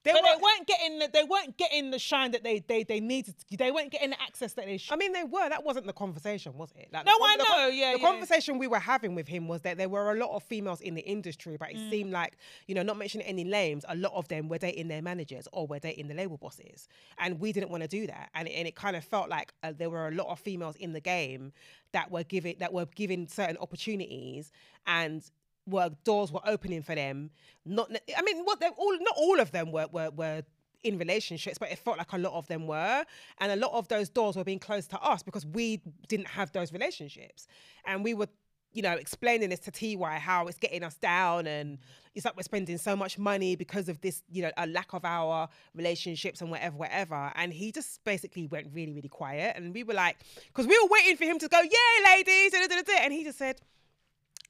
[0.03, 2.99] but were, they weren't getting the, they weren't getting the shine that they they, they
[2.99, 3.35] needed.
[3.55, 4.93] They weren't getting the access that they should.
[4.93, 5.47] I mean, they were.
[5.49, 6.89] That wasn't the conversation, was it?
[6.91, 8.05] Like, No, the I the know, yeah, The yeah.
[8.07, 10.95] conversation we were having with him was that there were a lot of females in
[10.95, 11.89] the industry, but it Mm.
[11.89, 12.37] seemed like,
[12.67, 15.67] you know, not mentioning any names, a lot of them were dating their managers or
[15.67, 16.87] were dating the label bosses,
[17.17, 18.29] and we didn't want to do that.
[18.33, 20.75] And it, and it kind of felt like uh, there were a lot of females
[20.77, 21.53] in the game
[21.91, 24.51] that were giving that were given certain opportunities
[24.87, 25.23] and
[25.67, 27.29] were doors were opening for them.
[27.65, 30.43] Not, I mean, what they all not all of them were were were
[30.83, 33.05] in relationships, but it felt like a lot of them were.
[33.39, 36.51] And a lot of those doors were being closed to us because we didn't have
[36.51, 37.47] those relationships.
[37.85, 38.27] And we were,
[38.73, 41.77] you know, explaining this to TY how it's getting us down and
[42.13, 45.05] it's like we're spending so much money because of this, you know, a lack of
[45.05, 47.31] our relationships and whatever, whatever.
[47.35, 49.55] And he just basically went really, really quiet.
[49.55, 52.51] And we were like, because we were waiting for him to go, yay, ladies.
[52.51, 53.61] da, da, da, da," And he just said,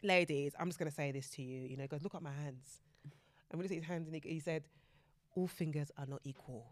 [0.04, 1.68] ladies, I'm just going to say this to you.
[1.68, 2.82] You know, he goes, look at my hands.
[3.50, 4.64] And we looked at his hands and he, he said,
[5.36, 6.68] all fingers are not equal.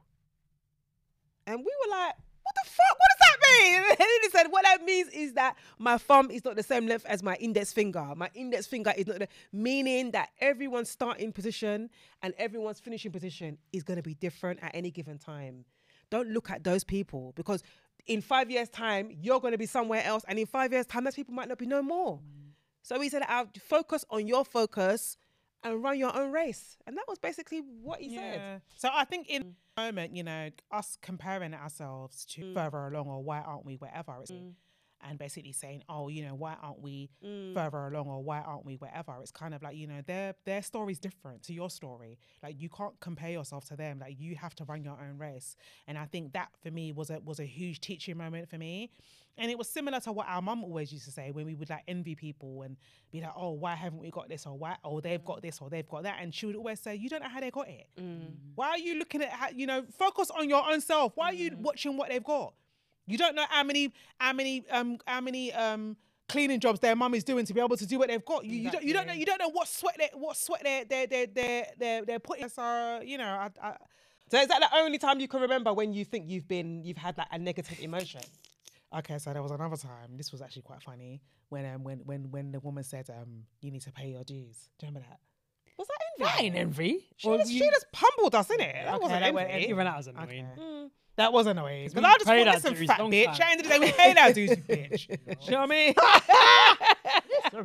[1.46, 2.98] And we were like, what the fuck?
[2.98, 3.84] What does that mean?
[3.90, 6.88] And then he said, what that means is that my thumb is not the same
[6.88, 8.14] length as my index finger.
[8.16, 11.90] My index finger is not the, meaning that everyone's starting position
[12.22, 15.66] and everyone's finishing position is going to be different at any given time.
[16.10, 17.62] Don't look at those people because
[18.08, 20.24] in five years' time, you're going to be somewhere else.
[20.28, 22.20] And in five years' time, those people might not be no more.
[22.82, 25.18] So he said, I'll focus on your focus
[25.64, 26.78] and run your own race.
[26.88, 28.62] And that was basically what he said.
[28.78, 32.54] So I think in the moment, you know, us comparing ourselves to mm.
[32.54, 34.54] further along or why aren't we wherever it's mm.
[35.02, 37.54] and basically saying, Oh, you know, why aren't we mm.
[37.54, 39.14] further along or why aren't we wherever?
[39.22, 42.18] It's kind of like, you know, their their story's different to your story.
[42.42, 44.00] Like you can't compare yourself to them.
[44.00, 45.58] Like you have to run your own race.
[45.88, 48.92] And I think that for me was a was a huge teaching moment for me.
[49.40, 51.70] And it was similar to what our mum always used to say when we would
[51.70, 52.76] like envy people and
[53.12, 54.46] be like, oh, why haven't we got this?
[54.46, 56.18] Or why, oh, they've got this or they've got that.
[56.22, 57.88] And she would always say, you don't know how they got it.
[58.56, 61.14] Why are you looking at, how, you know, focus on your own self.
[61.16, 62.54] Why are you watching what they've got?
[63.08, 65.96] You don't know how many, how many, um, how many, um,
[66.28, 68.46] cleaning jobs their mum is doing to be able to do what they've got.
[68.46, 70.86] You, you don't, you don't know, you don't know what sweat they, what sweat they,
[70.88, 72.48] they, they, they, they, they're putting.
[72.50, 73.76] So, you know, I, I,
[74.30, 76.98] So is that the only time you can remember when you think you've been you've
[76.98, 78.22] had like a negative emotion?
[78.96, 80.18] Okay, so there was another time.
[80.18, 83.70] This was actually quite funny when um when when when the woman said um you
[83.72, 84.70] need to pay your dues.
[84.80, 85.20] Do you remember that?
[85.78, 86.24] Was that envy?
[86.32, 87.06] That ain't envy.
[87.18, 88.74] She, just, you- she just pummeled us, innit?
[88.74, 89.68] That Okay, wasn't that envy.
[89.70, 90.28] even that was annoying.
[90.30, 90.46] Okay.
[90.62, 90.90] Mm.
[91.16, 91.86] That was annoying.
[91.86, 93.26] 'Cause But we I just thought, listen, fat bitch.
[93.26, 93.34] time.
[93.34, 95.10] At the end of the day, we paid our dues, you bitch.
[95.10, 95.94] You know what I mean?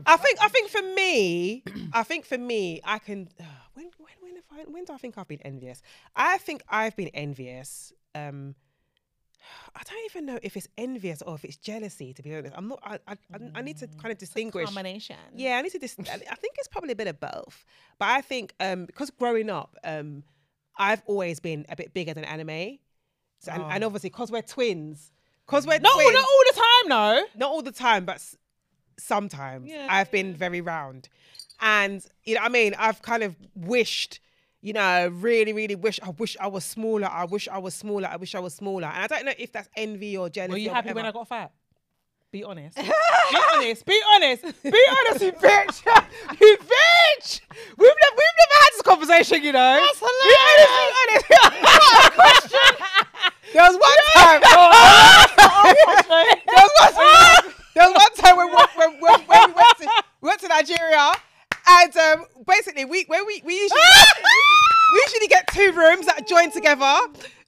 [0.07, 1.63] I think I think for me,
[1.93, 3.29] I think for me, I can.
[3.41, 3.45] Uh,
[3.75, 5.83] when when when I, when do I think I've been envious?
[6.15, 7.93] I think I've been envious.
[8.15, 8.55] Um,
[9.77, 12.13] I don't even know if it's envious or if it's jealousy.
[12.15, 12.81] To be honest, I'm not.
[12.83, 14.67] I I, I- I need to kind of distinguish.
[14.67, 15.17] Combination.
[15.35, 15.79] Yeah, I need to.
[15.79, 17.65] Dis- I think it's probably a bit of both.
[17.99, 20.23] But I think um, because growing up, um,
[20.79, 22.79] I've always been a bit bigger than anime,
[23.41, 23.87] so, and, and Oh.
[23.89, 25.13] obviously because we're twins,
[25.47, 27.25] because we're No, twins, not all the time, no.
[27.37, 28.37] not all the time, but s-
[28.99, 31.09] sometimes Yeah, I've been very round.
[31.61, 32.75] And you know what I mean?
[32.79, 34.21] I've kind of wished,
[34.65, 37.07] you know, really, really wish I wish I was smaller.
[37.07, 38.09] I wish I was smaller.
[38.09, 38.87] I wish I was smaller.
[38.87, 40.53] And I don't know if that's envy or jealousy.
[40.53, 41.53] Were you happy when I got fat?
[42.33, 42.75] Be honest.
[42.79, 42.83] be
[43.53, 43.85] honest.
[43.85, 44.43] Be honest.
[44.63, 45.85] Be honest, you bitch.
[46.41, 47.41] you bitch.
[47.77, 49.85] We've never, we've never had this conversation, you know.
[49.85, 51.25] That's hilarious.
[51.29, 52.51] Be honest.
[52.51, 52.57] Be honest.
[53.53, 54.41] There was one time.
[54.41, 54.57] there
[56.57, 57.53] was one time.
[57.75, 60.49] There was one time when, when, when, when, when we went to we went to
[60.49, 61.13] Nigeria,
[61.67, 63.81] and um, basically we when we we usually
[64.95, 66.97] we usually get two rooms that join together.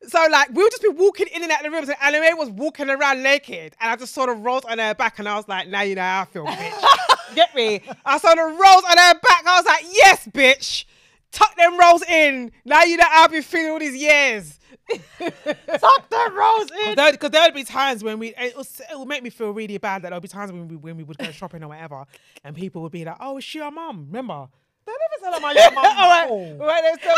[0.09, 2.51] So like we'll just be walking in and out of the rooms, and Anime was
[2.51, 5.49] walking around naked, and I just sort of rolled on her back, and I was
[5.49, 7.81] like, "Now you know how I feel, bitch." Get me?
[8.05, 9.45] I saw the rolls on her back.
[9.47, 10.85] I was like, "Yes, bitch."
[11.33, 12.53] Tuck them rolls in.
[12.65, 14.59] Now you know how I've been feeling all these years.
[15.19, 16.95] Tuck them rolls in.
[16.95, 19.77] Because there would be times when we, it, was, it would make me feel really
[19.77, 22.07] bad that there would be times when we, when we would go shopping or whatever,
[22.45, 24.07] and people would be like, oh, is she your mum?
[24.07, 24.49] Remember?
[24.87, 25.85] They never tell her my your mum.
[25.99, 26.29] All right.
[26.31, 26.57] Oh.
[26.61, 27.11] All right, let's go.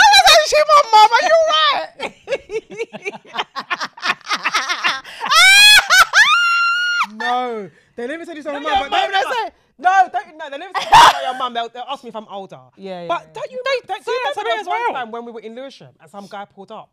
[0.49, 1.11] She my mum.
[1.13, 2.09] Are you right?
[7.15, 8.63] no, they never you something.
[8.63, 9.51] No, mum, but they never say.
[9.79, 10.37] No, don't.
[10.39, 11.55] No, they never say about your mum.
[11.55, 12.59] They'll, they'll ask me if I'm older.
[12.77, 13.63] Yeah, yeah, But don't you?
[13.87, 14.95] Don't, say you that to remember me there was as one well.
[14.95, 16.91] time when we were in Lewisham and some guy pulled up.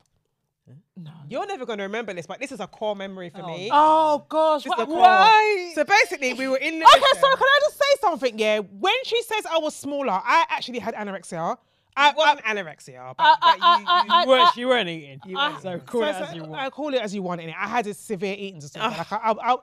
[0.98, 1.12] No.
[1.30, 3.48] You're never going to remember this, but this is a core memory for oh.
[3.48, 3.70] me.
[3.72, 5.00] Oh gosh, This is wha- a core.
[5.00, 5.72] why?
[5.76, 8.40] So basically, we were in Okay, so can I just say something?
[8.40, 11.58] Yeah, when she says I was smaller, I actually had anorexia.
[11.98, 14.68] I it wasn't anorexia, but, I- but I- you, I- you- I- You weren't, you
[14.68, 15.22] weren't eating.
[15.38, 16.62] I- so call so- it so as you want.
[16.62, 17.42] I call it as you want.
[17.42, 17.56] Innit?
[17.58, 18.90] I had a severe eating disorder.
[18.90, 19.56] Like I, I,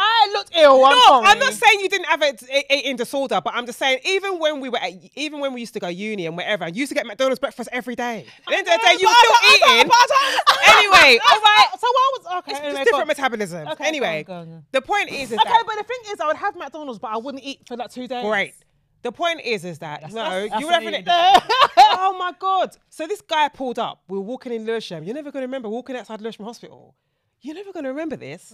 [0.00, 0.84] I, looked ill.
[0.84, 1.26] I'm no, sorry.
[1.26, 2.36] I'm not saying you didn't have an
[2.70, 5.74] eating disorder, but I'm just saying even when we were at, even when we used
[5.74, 8.24] to go uni and wherever, I used to get McDonald's breakfast every day.
[8.46, 9.90] At the end of the day, you were still eating.
[9.90, 10.38] I
[10.78, 11.66] Anyway, all right.
[11.78, 12.52] So I was okay.
[12.52, 13.08] It's anyway, different on.
[13.08, 13.68] metabolism.
[13.68, 14.64] Okay, anyway, go on, go on.
[14.70, 17.08] the point is, is Okay, that but the thing is, I would have McDonald's, but
[17.08, 18.24] I wouldn't eat for like two days.
[18.24, 18.54] great.
[19.02, 21.04] The point is, is that no, that's you were having it.
[21.06, 22.76] oh my god!
[22.88, 24.02] So this guy pulled up.
[24.08, 25.04] We were walking in Lewisham.
[25.04, 26.94] You're never going to remember walking outside Lewisham Hospital.
[27.40, 28.52] You're never going to remember this.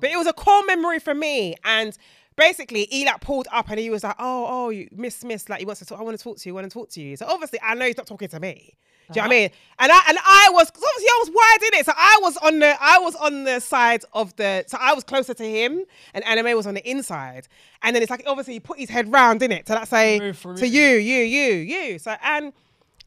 [0.00, 1.54] But it was a core memory for me.
[1.64, 1.96] And
[2.36, 5.60] basically, he like pulled up and he was like, "Oh, oh, you, Miss, Miss, like
[5.60, 6.00] he wants to talk.
[6.00, 6.54] I want to talk to you.
[6.56, 8.76] I want to talk to you." So obviously, I know he's not talking to me.
[9.12, 9.50] Do you know what I mean?
[9.80, 12.36] And I and I was 'cause obviously I was wide in it, so I was
[12.38, 15.84] on the I was on the side of the so I was closer to him,
[16.14, 17.46] and Anime was on the inside.
[17.82, 20.18] And then it's like obviously he put his head round in it so that's say
[20.56, 21.98] to you, you, you, you.
[21.98, 22.54] So and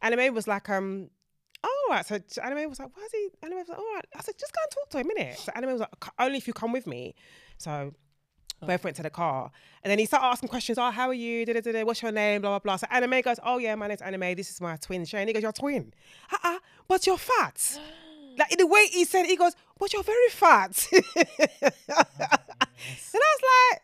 [0.02, 1.15] Anime was like, um, oh,
[1.66, 2.06] all right.
[2.06, 3.30] So Anime was like, why is he?
[3.44, 4.06] Anime was like, all right.
[4.16, 5.38] I said, just go and talk to him, innit?
[5.38, 7.16] So Anime was like, only if you come with me.
[7.58, 7.94] So
[8.62, 8.68] oh.
[8.68, 9.52] both went to the car.
[9.84, 10.78] And then he started asking questions.
[10.78, 11.46] Oh, how are you?
[11.46, 11.84] Da, da, da, da.
[11.84, 12.42] What's your name?
[12.42, 12.76] Blah, blah, blah.
[12.78, 14.36] So Anime goes, oh, yeah, my name's Anime.
[14.36, 15.28] This is my twin, Shane.
[15.28, 15.94] He goes, you're a twin.
[16.32, 17.80] Uh-uh, but you're fat.
[18.38, 20.88] like, in the way he said, it, he goes, but you're very fat.
[21.88, 22.04] Oh,
[23.14, 23.82] and I was like,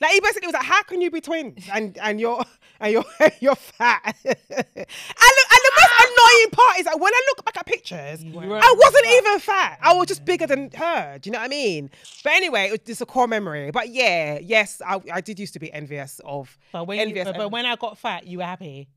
[0.00, 2.44] like he basically was like, "How can you be twins and and you're
[2.80, 3.04] and you're
[3.40, 6.06] you're fat?" and, the, and the most ah.
[6.06, 9.78] annoying part is that when I look back at pictures, I wasn't even fat.
[9.80, 11.18] I was just bigger than her.
[11.18, 11.90] Do you know what I mean?
[12.24, 13.70] But anyway, it was just a core memory.
[13.70, 16.58] But yeah, yes, I, I did used to be envious of.
[16.72, 18.88] But when, you, but, but when I got fat, you were happy.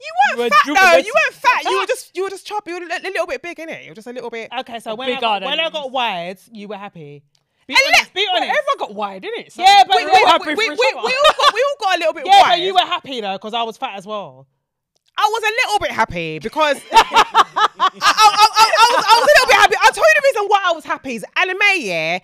[0.00, 1.06] you weren't You were fat, no, jubilating.
[1.06, 1.64] you weren't fat.
[1.64, 2.72] You were just you were just choppy.
[2.72, 3.84] You were a little bit big in it.
[3.84, 4.50] You were just a little bit.
[4.60, 5.48] Okay, so when I, got, garden.
[5.48, 7.22] when I got wide, you were happy.
[7.68, 8.04] Be And honest.
[8.06, 8.48] let- Be honest.
[8.48, 9.52] everyone got wide, didn't it?
[9.52, 11.96] So Yeah, but we, we- we, we, we, we, we all got we all got
[11.96, 12.48] a little bit yeah, wide.
[12.56, 14.46] but you were happy though, because I was fat as well.
[15.20, 17.44] I was a little bit happy because I, I,
[17.80, 19.74] I, I, I was, I was a little bit happy.
[19.80, 22.18] I'll tell you the reason why I was happy is anime, yeah.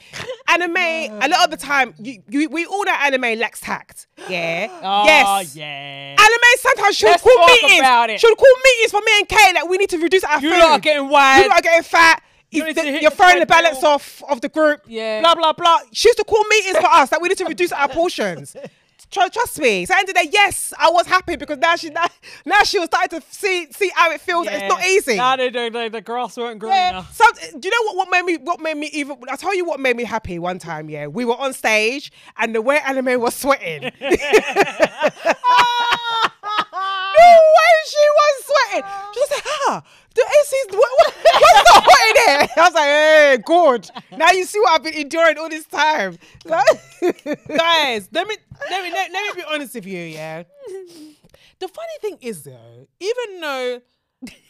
[0.47, 0.77] Anime,
[1.23, 4.69] a lot of the time, you, you, we all know anime lacks tact, yeah.
[4.83, 5.57] Oh, yes.
[5.57, 6.15] yeah.
[6.17, 8.21] Anime sometimes she'll Let's call meetings.
[8.21, 10.59] She'll call meetings for me and Kay like we need to reduce our You food.
[10.61, 11.45] lot are getting wide.
[11.47, 12.23] You are getting fat.
[12.55, 14.83] You the- you're throwing the balance off of the group.
[14.87, 15.21] Yeah.
[15.21, 15.81] Blah blah blah.
[15.93, 18.57] She used to call meetings for us that we need to reduce our portions.
[19.11, 19.85] trust me.
[19.87, 22.07] So at the end of the day, yes, I was happy because now she now,
[22.45, 24.47] now she was starting to see see how it feels.
[24.47, 25.17] and It's not easy.
[25.17, 26.75] Nah, the, the, the, the grass weren't growing.
[26.75, 26.91] Yeah.
[26.91, 27.15] enough.
[27.15, 27.25] So
[27.59, 29.81] do you know what, what made me what made me even I'll tell you what
[29.81, 31.07] made me happy one time, yeah.
[31.07, 33.91] We were on stage and the way anime was sweating.
[35.47, 36.33] Ah!
[37.17, 37.54] no way
[37.87, 38.91] she was sweating.
[39.15, 39.83] She was like, ah,
[40.15, 42.49] the AC's what, what, what's the hot in there?
[42.57, 44.19] I was like, hey, good.
[44.19, 46.19] Now you see what I've been enduring all this time.
[46.45, 48.37] guys, let me
[48.71, 50.45] let me let, let me be honest with you, yeah.
[51.59, 53.81] The funny thing is though, even though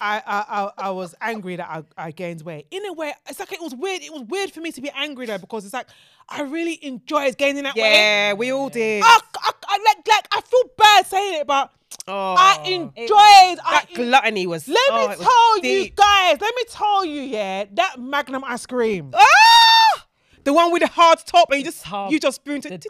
[0.00, 3.38] I I, I, I was angry that I, I gained weight, in a way, it's
[3.38, 4.02] like it was weird.
[4.02, 5.88] It was weird for me to be angry though because it's like
[6.28, 7.82] I really enjoyed gaining that weight.
[7.82, 9.02] yeah, we all did.
[9.04, 11.70] I, I, I like like I feel bad saying it, but
[12.06, 13.08] Oh, I enjoyed.
[13.18, 14.68] I that en- gluttony was.
[14.68, 15.96] let oh, me tell you deep.
[15.96, 16.38] guys.
[16.40, 19.12] Let me tell you, yeah, that Magnum ice cream.
[19.14, 20.06] Ah!
[20.42, 22.10] The one with the hard top, and you just Tub.
[22.10, 22.84] you just spooned it.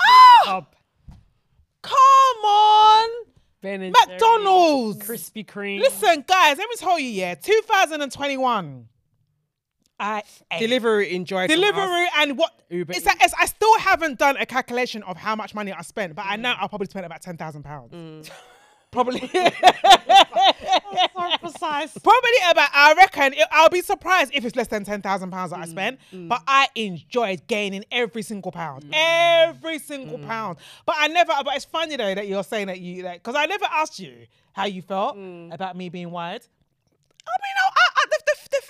[0.47, 0.67] Ah!
[1.83, 3.09] Come on,
[3.61, 5.05] Ben and McDonald's.
[5.07, 5.81] Jerry's, Krispy Kreme.
[5.81, 8.89] Listen, guys, let me tell you, yeah, 2021.
[10.05, 10.61] I ate.
[10.61, 11.71] Delivery enjoyed from us.
[11.71, 12.53] Deliveroo and what?
[12.69, 15.81] Uber It's, like, it's, I still haven't done a calculation of how much money I
[15.81, 16.41] spent, but I mm.
[16.41, 17.93] know I'll probably spent about ten thousand pounds.
[17.93, 18.31] Mm.
[18.93, 19.27] Probably, so
[21.41, 21.99] precise.
[21.99, 22.69] probably about.
[22.73, 25.65] I reckon it, I'll be surprised if it's less than ten thousand pounds that I
[25.65, 25.99] mm, spent.
[26.13, 30.59] But I enjoyed gaining every single pound, every single pound.
[30.87, 31.33] But I never.
[31.45, 34.29] But it's funny though that you're saying that you like because I never asked you
[34.53, 35.17] how you felt
[35.51, 36.47] about me being wired.
[37.27, 37.55] I mean,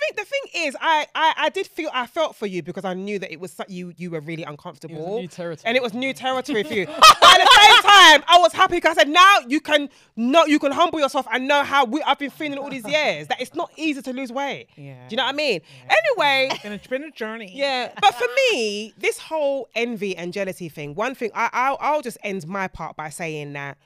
[0.05, 2.35] I, I, I, the, the, the thing, is, I, I, I did feel, I felt
[2.35, 5.27] for you because I knew that it was so- you, you were really uncomfortable, new
[5.27, 5.63] territory.
[5.65, 6.85] and it was new territory for you.
[6.85, 10.45] but at the same time, I was happy because I said, now you can, know,
[10.45, 13.27] you can humble yourself and know how we, I've been feeling all these years.
[13.27, 14.67] That it's not easy to lose weight.
[14.75, 15.07] Yeah.
[15.07, 15.61] Do you know what I mean?
[15.89, 17.51] Anyway, It's been a, it's been a journey.
[17.53, 22.01] yeah, but for me, this whole envy and jealousy thing, one thing I, I'll, I'll
[22.01, 23.77] just end my part by saying that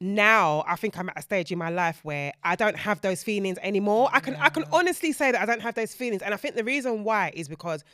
[0.00, 3.22] now I think I'm at a stage in my life where I don't have those
[3.22, 4.08] feelings anymore.
[4.12, 6.54] I can I can honestly say that I don't have those feelings, and I think
[6.54, 7.84] the reason why is because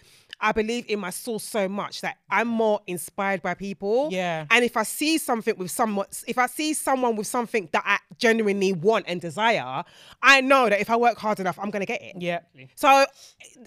[0.40, 4.08] I believe in my soul so much that I'm more inspired by people.
[4.12, 4.46] Yeah.
[4.50, 7.98] And if I see something with someone, if I see someone with something that I
[8.18, 9.82] genuinely want and desire,
[10.22, 12.16] I know that if I work hard enough, I'm gonna get it.
[12.18, 12.40] Yeah.
[12.74, 13.06] So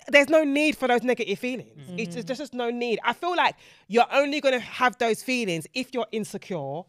[0.08, 1.72] there's no need for those negative feelings.
[1.98, 3.00] It's just, there's just no need.
[3.04, 3.56] I feel like
[3.88, 6.84] you're only going to have those feelings if you're insecure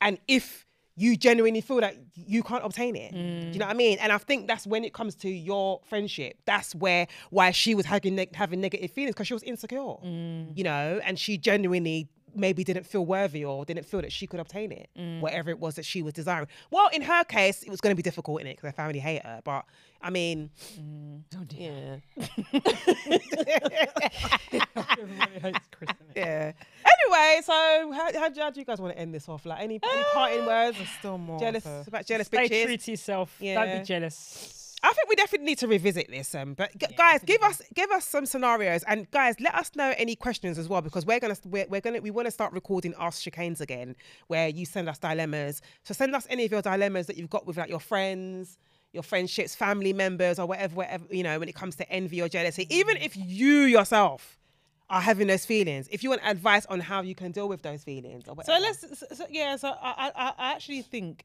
[0.00, 0.66] and if
[0.96, 3.12] you genuinely feel that you can't obtain it.
[3.12, 3.98] Do you know what I mean?
[4.00, 6.38] And I think that's when it comes to your friendship.
[6.46, 9.78] That's where why she was having neg- having negative feelings because she was insecure.
[9.78, 10.56] Mm.
[10.56, 14.40] You know, and she genuinely maybe didn't feel worthy or didn't feel that she could
[14.40, 15.20] obtain it, mm.
[15.20, 16.48] whatever it was that she was desiring.
[16.70, 18.98] Well, in her case, it was going to be difficult in it because her family
[18.98, 19.40] hate her.
[19.44, 19.64] But
[20.02, 21.20] I mean, mm,
[21.56, 21.96] yeah.
[24.98, 26.16] Everybody hates Chris, innit?
[26.16, 26.52] Yeah.
[26.84, 27.52] Anyway, so
[27.92, 29.46] how, how, do- how do you guys want to end this off?
[29.46, 30.78] Like any, any parting uh, words?
[30.98, 31.38] Still more.
[31.38, 32.64] Jealous about jealous Stay bitches.
[32.64, 33.36] true to yourself.
[33.40, 34.60] Don't be jealous.
[34.84, 36.34] I think we definitely need to revisit this.
[36.34, 39.94] Um, but gu- guys, give us give us some scenarios, and guys, let us know
[39.96, 42.94] any questions as well because we're gonna we're, we're gonna we want to start recording
[42.98, 43.96] Ask Chicanes again,
[44.28, 45.62] where you send us dilemmas.
[45.82, 48.58] So send us any of your dilemmas that you've got with like your friends,
[48.92, 52.28] your friendships, family members, or whatever, whatever you know when it comes to envy or
[52.28, 52.66] jealousy.
[52.70, 54.38] Even if you yourself
[54.90, 57.82] are having those feelings, if you want advice on how you can deal with those
[57.82, 59.56] feelings, or So let's, so, so- yeah.
[59.56, 61.24] So I, I, I actually think,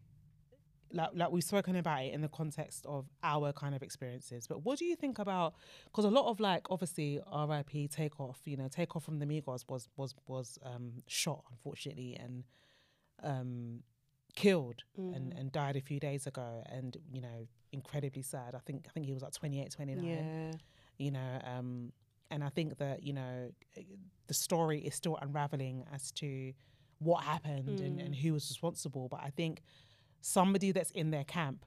[0.92, 4.48] like, like we've spoken about it in the context of our kind of experiences.
[4.48, 5.56] But what do you think about?
[5.86, 7.88] Because a lot of like, obviously, R.I.P.
[7.88, 8.40] Takeoff.
[8.46, 12.44] You know, Takeoff from the Migos was was was um, shot unfortunately and
[13.24, 13.84] um,
[14.36, 16.64] killed and, and died a few days ago.
[16.66, 18.56] And you know, incredibly sad.
[18.56, 20.52] I think I think he was like 28, 29 yeah.
[21.00, 21.92] you know um
[22.30, 23.50] and i think that you know
[24.28, 26.54] the story is still unraveling as to
[27.00, 29.62] what happened and, and who was responsible but i think
[30.22, 31.66] somebody that's in their camp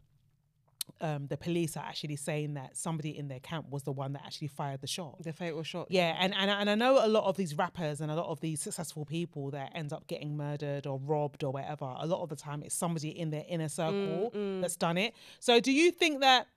[1.01, 4.23] um the police are actually saying that somebody in their camp was the one that
[4.27, 5.87] actually fired the shot The fatal shot.
[5.91, 8.41] yeah, and, and and I know a lot of these rappers and a lot of
[8.41, 11.95] these successful people that end up getting murdered or robbed or whatever.
[11.99, 14.31] A lot of the time, it's somebody in their inner circle
[14.61, 15.15] that's done it.
[15.39, 16.49] So, do you think that?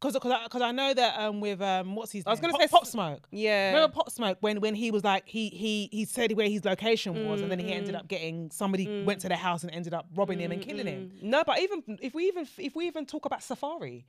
[0.00, 2.50] Because because I, 'cause I know that um with um what's his I was name?
[2.50, 3.28] gonna Pop, say Pop Smoke.
[3.30, 3.72] Yeah.
[3.74, 7.26] Remember Pop Smoke when when he was like he he he said where his location
[7.28, 9.04] was and then he ended mm, up getting somebody mm.
[9.04, 11.12] went to the house and ended up robbing him and killing him.
[11.16, 14.04] Mm, no, but even if we even if we even talk about Safaree,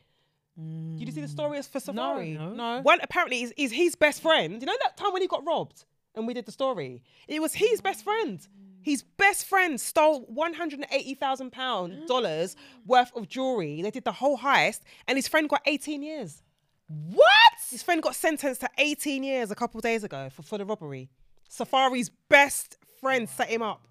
[0.58, 2.38] did you see the stories for Safaree?
[2.38, 2.54] no.
[2.54, 2.82] No.
[2.82, 4.62] One apparently is, is his best friend.
[4.62, 5.84] You know that time when he got robbed
[6.16, 7.04] and we did the story.
[7.28, 8.40] It was his best friend.
[8.84, 12.88] His best friend stole one hundred and eighty thousand pound dollars mm.
[12.88, 13.82] worth of jewelry.
[13.82, 16.44] They did the whole heist, and his friend got eighteen years.
[16.88, 17.26] What?
[17.70, 20.66] His friend got sentenced to eighteen years a couple of days ago for, for the
[20.66, 21.10] robbery.
[21.50, 23.88] Safaree's best friend set him up.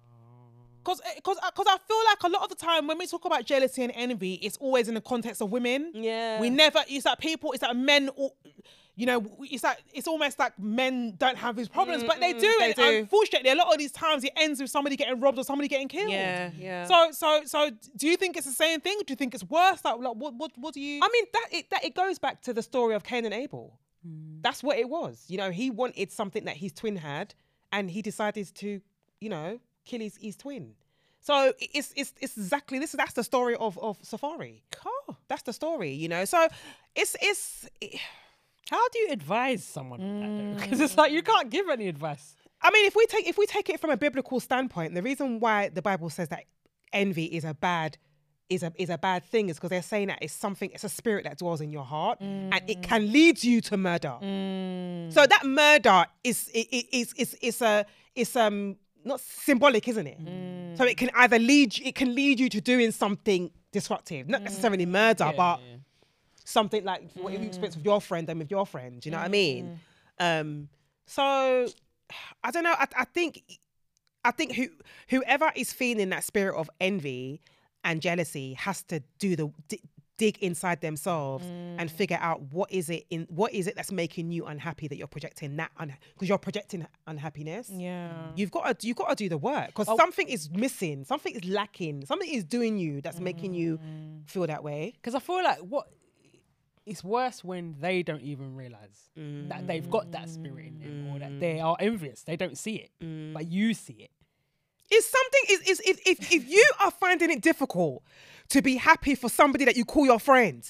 [0.83, 3.05] Because because eh, because uh, I feel like a lot of the time when we
[3.05, 5.91] talk about jealousy and envy, it's always in the context of women.
[5.93, 6.39] Yeah.
[6.39, 6.83] We never.
[6.89, 7.51] It's like people.
[7.51, 8.09] It's like men.
[8.09, 8.35] all-
[8.95, 12.47] You know, it's like it's almost like men don't have these problems, but they do.
[12.47, 12.97] Mm, they and do.
[12.99, 15.87] Unfortunately, a lot of these times it ends with somebody getting robbed or somebody getting
[15.87, 16.11] killed.
[16.11, 16.85] Yeah, yeah.
[16.85, 18.99] So so so, do you think it's the same thing?
[19.07, 19.83] Do you think it's worse?
[19.83, 20.99] Like, like what what what do you?
[21.01, 23.79] I mean that it that it goes back to the story of Cain and Abel.
[24.41, 25.23] That's what it was.
[25.27, 27.35] You know, he wanted something that his twin had,
[27.71, 28.81] and he decided to,
[29.19, 30.73] you know, kill his, his twin.
[31.19, 32.93] So it's it's it's exactly this.
[32.93, 34.61] That's the story of of Safaree.
[34.71, 35.17] Cool.
[35.27, 35.91] That's the story.
[35.91, 36.25] You know.
[36.25, 36.47] So
[36.95, 37.69] it's it's.
[38.69, 41.25] How do you advise someone Because it's like you mm.
[41.25, 42.35] can't give any advice.
[42.61, 45.39] I mean, if we take if we take it from a biblical standpoint, the reason
[45.39, 46.43] why the Bible says that
[46.93, 47.97] envy is a bad
[48.49, 50.89] is a is a bad thing is because they're saying that it's something it's a
[50.89, 53.11] spirit that dwells in your heart and it can mm.
[53.13, 54.15] lead you to murder.
[54.21, 55.11] Mm.
[55.11, 57.85] So that murder is i- i- is is is a
[58.15, 60.77] it's um not symbolic, isn't it?
[60.77, 64.85] So it can either lead it can lead you to doing something disruptive, not necessarily
[64.85, 65.59] murder, but
[66.45, 67.47] something like what you mm.
[67.47, 69.05] experience with your friend and with your friend.
[69.05, 69.79] You know what I mean?
[70.19, 70.41] Mm-hmm.
[70.41, 70.69] Um,
[71.05, 71.67] so
[72.43, 72.75] I don't know.
[72.77, 73.43] I, I think
[74.23, 74.67] I think who
[75.09, 77.41] whoever is feeling that spirit of envy
[77.83, 79.81] and jealousy has to do the di-
[80.21, 81.91] dig inside themselves and mm.
[81.91, 85.07] figure out what is it in what is it that's making you unhappy that you're
[85.07, 85.71] projecting that
[86.13, 87.71] because you're projecting unhappiness.
[87.73, 88.11] Yeah.
[88.35, 89.97] You've got to you've got to do the work because oh.
[89.97, 94.29] something is missing, something is lacking, something is doing you that's making you mm.
[94.29, 94.93] feel that way.
[94.95, 95.87] Because I feel like what
[96.91, 101.19] it's worse when they don't even realize that they've got that spirit in them or
[101.19, 102.23] that they are envious.
[102.23, 102.91] They don't see it,
[103.33, 104.11] but you see it.
[104.93, 108.03] Is something is is if, if if you are finding it difficult
[108.49, 110.61] to be happy for somebody that you call your friend.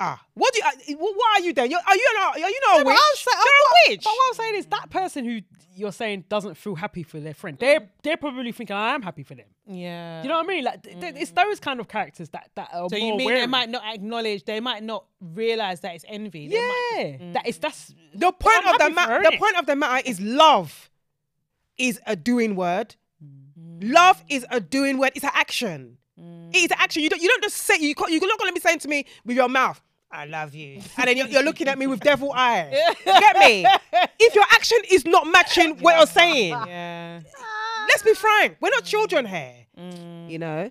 [0.00, 0.64] Ah, what do you?
[0.66, 1.70] Uh, wh- what are you then?
[1.70, 2.34] You're, are you not?
[2.34, 2.96] Are you not a witch?
[2.98, 4.04] I'm You're a witch.
[4.04, 5.40] But what I'm saying is that person who
[5.78, 7.88] you're saying doesn't feel happy for their friend, they're mm.
[8.02, 9.46] they're probably thinking I am happy for them.
[9.66, 10.22] Yeah.
[10.22, 10.64] You know what I mean?
[10.64, 11.36] Like th- th- it's mm.
[11.36, 13.40] those kind of characters that that are So more you mean wary.
[13.40, 14.44] they might not acknowledge?
[14.44, 16.48] They might not realize that it's envy.
[16.48, 17.60] They might Yeah, that is mm.
[17.62, 19.22] that's the point of the happy for her, matter.
[19.22, 19.38] The innit?
[19.38, 20.90] point of the matter is love
[21.76, 22.96] is a doing word.
[23.80, 25.12] Love is a doing word.
[25.14, 25.98] It's an action.
[26.52, 27.02] It's an action.
[27.02, 27.22] You don't.
[27.22, 27.76] You don't just say.
[27.78, 29.82] You you're not going to be saying to me with your mouth.
[30.10, 32.72] I love you, and then you're, you're looking at me with devil eyes.
[33.06, 33.66] You get me?
[34.18, 37.20] If your action is not matching what you're saying, Yeah.
[37.88, 38.56] let's be frank.
[38.60, 39.54] We're not children here.
[39.76, 40.70] You know.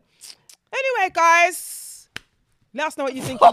[0.73, 2.09] Anyway, guys,
[2.73, 3.39] let us know what you think.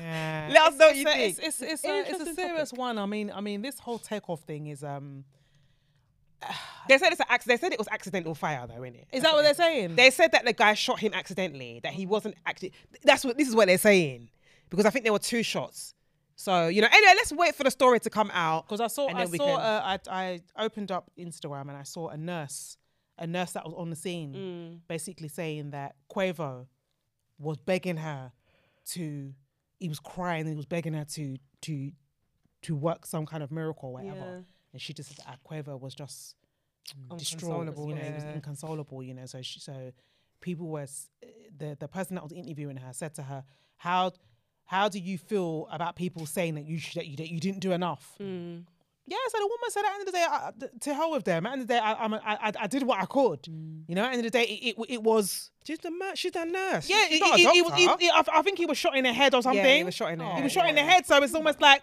[0.00, 0.48] Yeah.
[0.52, 1.38] let us know what you So think.
[1.38, 2.98] it's it's it's a, it's a serious one.
[2.98, 5.24] I mean, I mean, this whole takeoff thing is um.
[6.88, 7.60] They said it's an accident.
[7.60, 9.04] They said it was accidental fire, though, innit?
[9.12, 9.96] Is that what they're saying?
[9.96, 11.80] They said that the guy shot him accidentally.
[11.82, 12.72] That he wasn't actually.
[13.02, 14.30] That's what this is what they're saying,
[14.70, 15.94] because I think there were two shots.
[16.36, 16.88] So you know.
[16.90, 18.66] Anyway, let's wait for the story to come out.
[18.66, 22.08] Because I saw, I saw, can- uh, I, I opened up Instagram and I saw
[22.08, 22.76] a nurse,
[23.18, 24.78] a nurse that was on the scene, Mm.
[24.88, 26.66] basically saying that Quavo
[27.38, 28.32] was begging her
[28.92, 29.32] to,
[29.80, 31.90] he was crying and he was begging her to, to,
[32.62, 34.16] to work some kind of miracle or whatever.
[34.16, 34.40] Yeah.
[34.78, 36.36] And she just said that Quavo was just
[36.96, 37.10] mm.
[37.10, 39.26] Inconsolable, you know, he was inconsolable, you know.
[39.26, 39.90] So she, so
[40.40, 40.82] people were
[41.22, 41.26] eh,
[41.56, 43.42] the the person that was interviewing her said to her,
[43.76, 44.12] how
[44.66, 47.58] how do you feel about people saying that you should, that you that you didn't
[47.58, 48.14] do enough?
[48.20, 48.66] Mm.
[49.10, 51.24] Yeah, so the woman said at the end of the day, I, to hell with
[51.24, 51.46] them.
[51.46, 53.42] At the end of the day, I, I'm a, I, I- did what I could.
[53.44, 53.84] Mm.
[53.88, 55.50] You know, at the end of the day, it, it, it was.
[55.66, 56.90] She's the mer- she's a nurse.
[56.90, 57.72] Yeah, she's it, not a it, it was.
[57.80, 59.64] It, it- I, I think he was shot in the head or something.
[59.64, 60.44] Yeah, he was shot in the He head.
[60.44, 61.82] was shot in the head, so it's almost like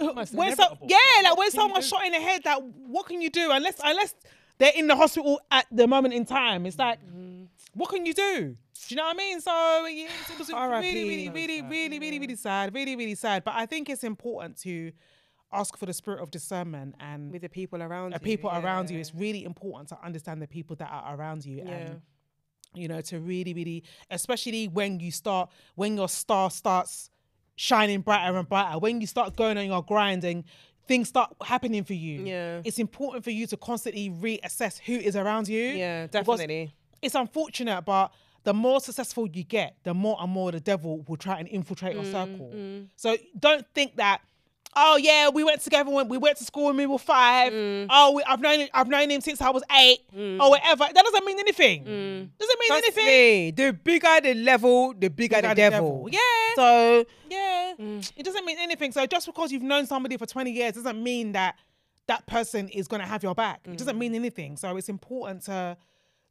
[0.00, 3.30] Uh, when so, yeah, like when someone's shot in the head, that what can you
[3.30, 4.14] do unless unless
[4.58, 6.66] they're in the hospital at the moment in time?
[6.66, 7.46] It's like, mm.
[7.74, 8.56] what can you do?
[8.88, 9.40] Do you know what I mean?
[9.40, 13.44] So yeah, it was really, really, uh, really, really, really, really sad, really, really sad.
[13.44, 14.92] But I think it's important to
[15.52, 18.24] ask for the spirit of discernment and with the people around the you.
[18.24, 18.98] people around you.
[18.98, 21.70] It's really important to understand the people that are around you Yeah.
[21.70, 22.02] and
[22.74, 27.10] you know to really, really, especially when you start when your star starts
[27.56, 30.44] shining brighter and brighter, when you start going on your grind and
[30.86, 32.24] things start happening for you.
[32.24, 32.60] Yeah.
[32.64, 35.62] it's important for you to constantly reassess who is around you.
[35.62, 36.74] Yeah, definitely.
[37.00, 38.12] It's unfortunate, but
[38.44, 41.94] the more successful you get, the more and more the devil will try and infiltrate
[41.94, 42.52] your mm, circle.
[42.54, 42.88] Mm.
[42.96, 44.20] So don't think that,
[44.74, 47.52] oh yeah, we went together when we went to school when we were five.
[47.52, 47.86] Mm.
[47.90, 50.40] Oh, we, I've known I've known him since I was eight mm.
[50.40, 50.86] or whatever.
[50.92, 51.84] That doesn't mean anything.
[51.84, 52.28] Mm.
[52.38, 53.06] Doesn't mean Trust anything.
[53.06, 56.08] me, the bigger the level, the bigger, the, Bigger devil.
[56.10, 56.18] Yeah.
[56.54, 57.74] So Yeah.
[57.78, 58.92] It doesn't mean anything.
[58.92, 61.56] So just because you've known somebody for 20 years doesn't mean that
[62.06, 63.60] that person is going to have your back.
[63.64, 64.56] It doesn't mean anything.
[64.56, 65.76] So it's important to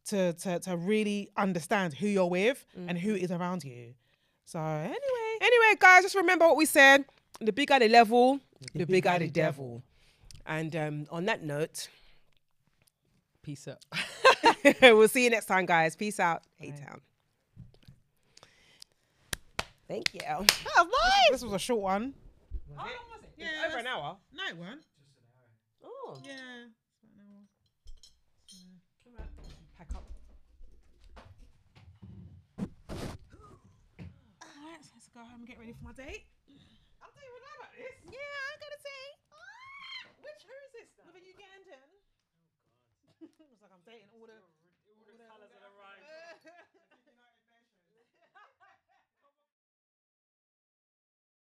[0.06, 3.94] to to to really understand who you're with and who is around you.
[4.44, 7.04] So anyway, Anyway, guys, just remember what we said.
[7.44, 8.40] The bigger the level,
[8.74, 9.82] the, bigger, the devil.
[10.46, 11.88] And um, on that note,
[13.42, 13.84] Peace out.
[14.82, 15.96] we'll see you next time, guys.
[15.96, 16.42] Peace out.
[16.60, 17.00] A Town.
[19.88, 20.20] Thank you.
[20.20, 21.30] That was nice.
[21.32, 22.14] This was a short one.
[22.76, 23.30] How long was it?
[23.36, 24.16] Yeah, over an hour.
[24.32, 24.82] No, it weren't.
[25.84, 26.16] Oh.
[26.24, 26.32] Yeah.
[29.76, 30.04] Pack up.
[32.60, 32.70] Alright,
[34.82, 36.26] so let's go home and get ready for my date.
[43.82, 44.38] Stay in order.
[44.38, 46.70] All the, all the colours of the rainbow.